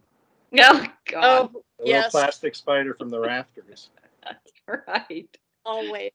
Oh 0.58 0.86
God. 1.10 1.50
Oh, 1.54 1.62
a 1.84 1.86
yes. 1.86 2.14
little 2.14 2.20
plastic 2.20 2.54
spider 2.54 2.94
from 2.94 3.10
the 3.10 3.20
rafters. 3.20 3.90
That's 4.24 4.52
right. 4.88 5.28
Always. 5.64 6.12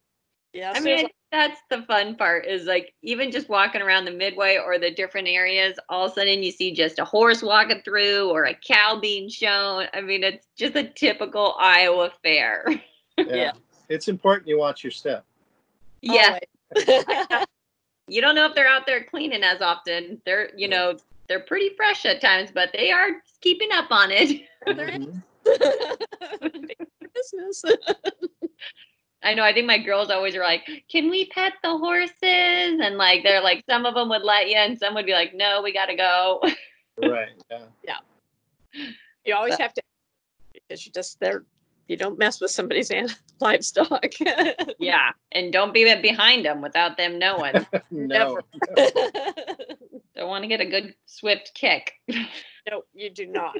Yeah. 0.53 0.73
I 0.75 0.79
mean, 0.81 1.07
that's 1.31 1.61
the 1.69 1.83
fun 1.83 2.15
part 2.15 2.45
is 2.45 2.65
like 2.65 2.93
even 3.01 3.31
just 3.31 3.47
walking 3.47 3.81
around 3.81 4.03
the 4.03 4.11
midway 4.11 4.57
or 4.57 4.77
the 4.77 4.91
different 4.91 5.29
areas, 5.29 5.77
all 5.87 6.05
of 6.05 6.11
a 6.11 6.15
sudden 6.15 6.43
you 6.43 6.51
see 6.51 6.73
just 6.73 6.99
a 6.99 7.05
horse 7.05 7.41
walking 7.41 7.81
through 7.85 8.29
or 8.29 8.45
a 8.45 8.53
cow 8.53 8.99
being 8.99 9.29
shown. 9.29 9.85
I 9.93 10.01
mean, 10.01 10.23
it's 10.23 10.45
just 10.57 10.75
a 10.75 10.83
typical 10.83 11.55
Iowa 11.59 12.11
fair. 12.23 12.65
Yeah. 13.17 13.35
yeah. 13.35 13.51
It's 13.87 14.07
important 14.07 14.47
you 14.47 14.57
watch 14.57 14.83
your 14.83 14.89
step. 14.89 15.25
Yeah. 16.01 16.39
you 18.07 18.21
don't 18.21 18.33
know 18.33 18.45
if 18.45 18.55
they're 18.55 18.67
out 18.67 18.87
there 18.87 19.03
cleaning 19.03 19.43
as 19.43 19.61
often. 19.61 20.19
They're, 20.25 20.49
you 20.55 20.69
know, 20.69 20.97
they're 21.31 21.39
pretty 21.39 21.69
fresh 21.77 22.05
at 22.05 22.19
times, 22.19 22.49
but 22.53 22.71
they 22.73 22.91
are 22.91 23.07
keeping 23.39 23.69
up 23.71 23.89
on 23.89 24.11
it. 24.11 24.41
Mm-hmm. 24.67 25.19
business. 27.15 27.63
I 29.23 29.33
know. 29.33 29.43
I 29.43 29.53
think 29.53 29.65
my 29.65 29.77
girls 29.77 30.09
always 30.09 30.35
are 30.35 30.43
like, 30.43 30.67
"Can 30.89 31.09
we 31.09 31.27
pet 31.27 31.53
the 31.63 31.77
horses?" 31.77 32.11
And 32.21 32.97
like, 32.97 33.23
they're 33.23 33.41
like, 33.41 33.63
some 33.69 33.85
of 33.85 33.93
them 33.93 34.09
would 34.09 34.23
let 34.23 34.49
you, 34.49 34.57
and 34.57 34.77
some 34.77 34.93
would 34.95 35.05
be 35.05 35.13
like, 35.13 35.33
"No, 35.33 35.61
we 35.61 35.71
got 35.71 35.85
to 35.85 35.95
go." 35.95 36.41
right. 37.01 37.29
Yeah. 37.49 37.63
Yeah. 37.85 37.97
You 39.23 39.35
always 39.35 39.53
but, 39.53 39.61
have 39.61 39.73
to 39.75 39.81
because 40.53 40.85
you 40.85 40.91
just 40.91 41.17
they're 41.21 41.45
you 41.87 41.95
don't 41.95 42.19
mess 42.19 42.41
with 42.41 42.51
somebody's 42.51 42.91
livestock. 43.39 44.05
yeah, 44.79 45.11
and 45.31 45.53
don't 45.53 45.73
be 45.73 45.95
behind 46.01 46.45
them 46.45 46.61
without 46.61 46.97
them 46.97 47.17
knowing. 47.17 47.65
no. 47.89 48.37
Don't 50.21 50.29
want 50.29 50.43
to 50.43 50.47
get 50.47 50.61
a 50.61 50.65
good 50.65 50.93
swift 51.07 51.51
kick. 51.55 51.93
no, 52.07 52.83
you 52.93 53.09
do 53.09 53.25
not. 53.25 53.57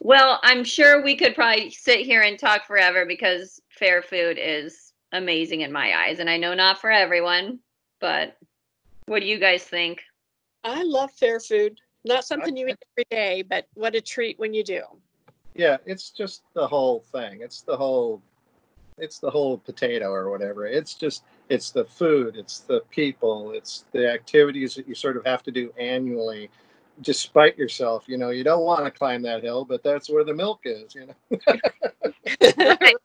well, 0.00 0.40
I'm 0.42 0.64
sure 0.64 1.02
we 1.02 1.16
could 1.16 1.34
probably 1.34 1.70
sit 1.70 2.00
here 2.00 2.22
and 2.22 2.38
talk 2.38 2.66
forever 2.66 3.04
because 3.04 3.60
fair 3.68 4.00
food 4.00 4.38
is 4.40 4.94
amazing 5.12 5.60
in 5.60 5.70
my 5.70 5.94
eyes, 5.94 6.18
and 6.18 6.30
I 6.30 6.38
know 6.38 6.54
not 6.54 6.80
for 6.80 6.90
everyone, 6.90 7.58
but 8.00 8.38
what 9.04 9.20
do 9.20 9.26
you 9.26 9.38
guys 9.38 9.64
think? 9.64 10.02
I 10.64 10.82
love 10.82 11.12
fair 11.12 11.40
food. 11.40 11.78
Not 12.06 12.24
something 12.24 12.56
you 12.56 12.68
eat 12.68 12.78
every 12.96 13.06
day, 13.10 13.42
but 13.42 13.66
what 13.74 13.94
a 13.94 14.00
treat 14.00 14.38
when 14.38 14.54
you 14.54 14.64
do. 14.64 14.82
Yeah, 15.54 15.76
it's 15.84 16.10
just 16.10 16.42
the 16.54 16.66
whole 16.66 17.00
thing. 17.12 17.40
It's 17.42 17.60
the 17.60 17.76
whole 17.76 18.22
it's 18.96 19.18
the 19.18 19.30
whole 19.30 19.58
potato 19.58 20.10
or 20.10 20.30
whatever. 20.30 20.66
It's 20.66 20.94
just 20.94 21.22
it's 21.48 21.70
the 21.70 21.84
food, 21.84 22.36
it's 22.36 22.60
the 22.60 22.80
people, 22.90 23.52
it's 23.52 23.84
the 23.92 24.10
activities 24.10 24.74
that 24.74 24.88
you 24.88 24.94
sort 24.94 25.16
of 25.16 25.24
have 25.24 25.42
to 25.44 25.50
do 25.50 25.72
annually 25.78 26.50
despite 27.02 27.56
yourself. 27.56 28.04
You 28.06 28.18
know, 28.18 28.30
you 28.30 28.44
don't 28.44 28.64
want 28.64 28.84
to 28.84 28.90
climb 28.90 29.22
that 29.22 29.42
hill, 29.42 29.64
but 29.64 29.82
that's 29.82 30.10
where 30.10 30.24
the 30.24 30.34
milk 30.34 30.60
is, 30.64 30.94
you 30.94 31.06
know. 31.06 32.78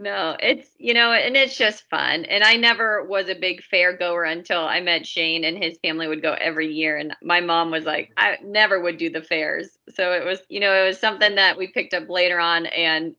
No, 0.00 0.34
it's 0.40 0.70
you 0.78 0.94
know, 0.94 1.12
and 1.12 1.36
it's 1.36 1.58
just 1.58 1.84
fun. 1.90 2.24
And 2.24 2.42
I 2.42 2.56
never 2.56 3.04
was 3.04 3.28
a 3.28 3.34
big 3.34 3.62
fair 3.62 3.94
goer 3.94 4.24
until 4.24 4.60
I 4.60 4.80
met 4.80 5.06
Shane 5.06 5.44
and 5.44 5.62
his 5.62 5.76
family 5.82 6.08
would 6.08 6.22
go 6.22 6.32
every 6.40 6.72
year. 6.72 6.96
And 6.96 7.14
my 7.22 7.42
mom 7.42 7.70
was 7.70 7.84
like, 7.84 8.10
I 8.16 8.38
never 8.42 8.80
would 8.80 8.96
do 8.96 9.10
the 9.10 9.20
fairs. 9.20 9.76
So 9.94 10.14
it 10.14 10.24
was, 10.24 10.40
you 10.48 10.58
know, 10.58 10.72
it 10.72 10.86
was 10.86 10.98
something 10.98 11.34
that 11.34 11.58
we 11.58 11.66
picked 11.66 11.92
up 11.92 12.08
later 12.08 12.40
on. 12.40 12.64
And 12.64 13.14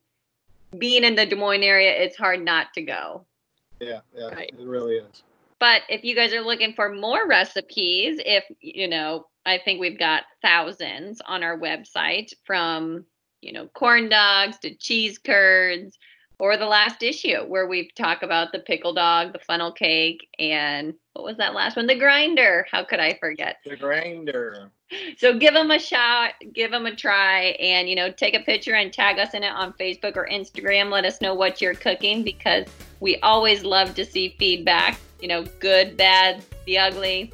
being 0.76 1.04
in 1.04 1.14
the 1.14 1.28
Des 1.28 1.36
Moines 1.36 1.62
area, 1.62 1.92
it's 1.92 2.18
hard 2.18 2.44
not 2.44 2.74
to 2.74 2.82
go. 2.82 3.28
Yeah, 3.82 4.00
yeah, 4.16 4.28
right. 4.28 4.52
it 4.58 4.68
really 4.68 4.96
is. 4.96 5.24
But 5.60 5.82
if 5.90 6.04
you 6.04 6.16
guys 6.16 6.34
are 6.34 6.42
looking 6.42 6.74
for 6.74 6.94
more 6.94 7.28
recipes, 7.28 8.22
if 8.24 8.44
you 8.62 8.88
know, 8.88 9.26
I 9.46 9.60
think 9.64 9.80
we've 9.80 10.00
got 10.00 10.24
thousands 10.42 11.22
on 11.26 11.44
our 11.44 11.60
website 11.60 12.32
from, 12.46 13.06
you 13.42 13.54
know, 13.54 13.68
corn 13.68 14.08
dogs 14.08 14.58
to 14.60 14.76
cheese 14.76 15.18
curds 15.18 15.98
or 16.42 16.58
the 16.58 16.66
last 16.66 17.04
issue 17.04 17.38
where 17.44 17.68
we 17.68 17.92
talk 17.96 18.24
about 18.24 18.52
the 18.52 18.58
pickle 18.58 18.96
dog, 18.96 19.32
the 19.32 19.38
funnel 19.38 19.72
cake, 19.72 20.28
and 20.40 20.96
what 21.14 21.24
was 21.24 21.38
that 21.38 21.54
last 21.54 21.78
one? 21.78 21.86
The 21.86 21.94
grinder. 21.94 22.66
How 22.72 22.84
could 22.84 23.00
I 23.00 23.14
forget? 23.20 23.58
The 23.64 23.76
grinder. 23.76 24.72
So 25.20 25.38
give 25.38 25.54
them 25.54 25.70
a 25.70 25.78
shot, 25.78 26.34
give 26.52 26.72
them 26.72 26.88
a 26.88 26.96
try, 26.96 27.56
and 27.60 27.88
you 27.88 27.96
know, 27.96 28.12
take 28.12 28.34
a 28.34 28.40
picture 28.40 28.74
and 28.74 28.92
tag 28.92 29.20
us 29.20 29.36
in 29.36 29.44
it 29.44 29.52
on 29.52 29.74
Facebook 29.74 30.18
or 30.18 30.28
Instagram. 30.32 30.90
Let 30.90 31.06
us 31.06 31.22
know 31.22 31.36
what 31.36 31.62
you're 31.62 31.76
cooking 31.76 32.24
because 32.24 32.66
we 33.02 33.18
always 33.18 33.64
love 33.64 33.94
to 33.94 34.04
see 34.04 34.36
feedback. 34.40 35.00
You 35.22 35.28
know, 35.28 35.46
good, 35.60 35.96
bad, 35.96 36.44
the 36.66 36.80
ugly. 36.80 37.32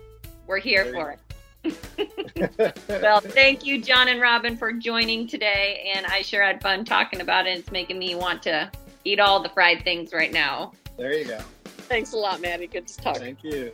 We're 0.47 0.59
here 0.59 0.83
for 0.91 1.17
it. 1.63 2.77
well, 3.01 3.21
thank 3.21 3.65
you, 3.65 3.81
John 3.81 4.09
and 4.09 4.19
Robin, 4.19 4.57
for 4.57 4.73
joining 4.73 5.27
today. 5.27 5.89
And 5.95 6.05
I 6.07 6.23
sure 6.23 6.43
had 6.43 6.61
fun 6.61 6.83
talking 6.83 7.21
about 7.21 7.47
it. 7.47 7.57
It's 7.57 7.71
making 7.71 7.99
me 7.99 8.13
want 8.13 8.43
to 8.43 8.69
eat 9.03 9.19
all 9.19 9.41
the 9.41 9.49
fried 9.49 9.83
things 9.83 10.13
right 10.13 10.31
now. 10.31 10.73
There 10.97 11.13
you 11.13 11.25
go. 11.25 11.39
Thanks 11.65 12.13
a 12.13 12.17
lot, 12.17 12.41
Maddie. 12.41 12.67
Good 12.67 12.87
to 12.87 12.97
talk. 12.97 13.17
Thank 13.17 13.43
you. 13.43 13.71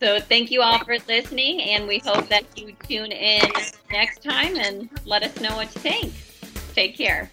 So 0.00 0.20
thank 0.20 0.50
you 0.50 0.62
all 0.62 0.78
for 0.84 0.96
listening, 1.08 1.60
and 1.60 1.88
we 1.88 1.98
hope 1.98 2.28
that 2.28 2.44
you 2.56 2.72
tune 2.86 3.10
in 3.10 3.50
next 3.90 4.22
time 4.22 4.56
and 4.56 4.88
let 5.04 5.24
us 5.24 5.40
know 5.40 5.56
what 5.56 5.74
you 5.74 5.80
think. 5.80 6.12
Take 6.74 6.96
care. 6.96 7.30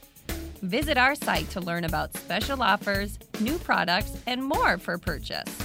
Visit 0.61 0.97
our 0.97 1.13
site 1.13 1.47
to 1.51 1.61
learn 1.61 1.83
about 1.83 2.15
special 2.17 2.63
offers, 2.63 3.19
new 3.39 3.59
products, 3.59 4.17
and 4.25 4.43
more 4.43 4.79
for 4.79 4.97
purchase. 4.97 5.55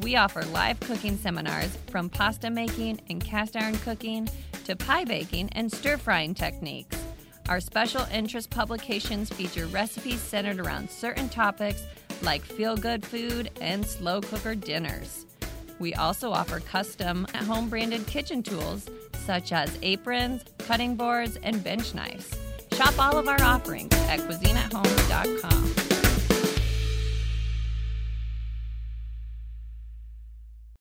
We 0.00 0.14
offer 0.14 0.42
live 0.46 0.78
cooking 0.80 1.16
seminars 1.16 1.76
from 1.88 2.08
pasta 2.08 2.50
making 2.50 3.00
and 3.08 3.24
cast 3.24 3.56
iron 3.56 3.76
cooking 3.78 4.28
to 4.64 4.76
pie 4.76 5.04
baking 5.04 5.48
and 5.52 5.72
stir 5.72 5.96
frying 5.96 6.34
techniques. 6.34 7.03
Our 7.48 7.60
special 7.60 8.06
interest 8.10 8.50
publications 8.50 9.30
feature 9.30 9.66
recipes 9.66 10.20
centered 10.20 10.58
around 10.58 10.90
certain 10.90 11.28
topics 11.28 11.82
like 12.22 12.42
feel 12.42 12.76
good 12.76 13.04
food 13.04 13.50
and 13.60 13.84
slow 13.84 14.20
cooker 14.22 14.54
dinners. 14.54 15.26
We 15.78 15.94
also 15.94 16.32
offer 16.32 16.60
custom 16.60 17.26
at 17.34 17.44
home 17.44 17.68
branded 17.68 18.06
kitchen 18.06 18.42
tools 18.42 18.88
such 19.26 19.52
as 19.52 19.78
aprons, 19.82 20.44
cutting 20.58 20.96
boards, 20.96 21.38
and 21.42 21.62
bench 21.62 21.94
knives. 21.94 22.34
Shop 22.72 22.98
all 22.98 23.18
of 23.18 23.28
our 23.28 23.40
offerings 23.42 23.94
at 24.08 24.20
cuisinehome.com. 24.20 25.83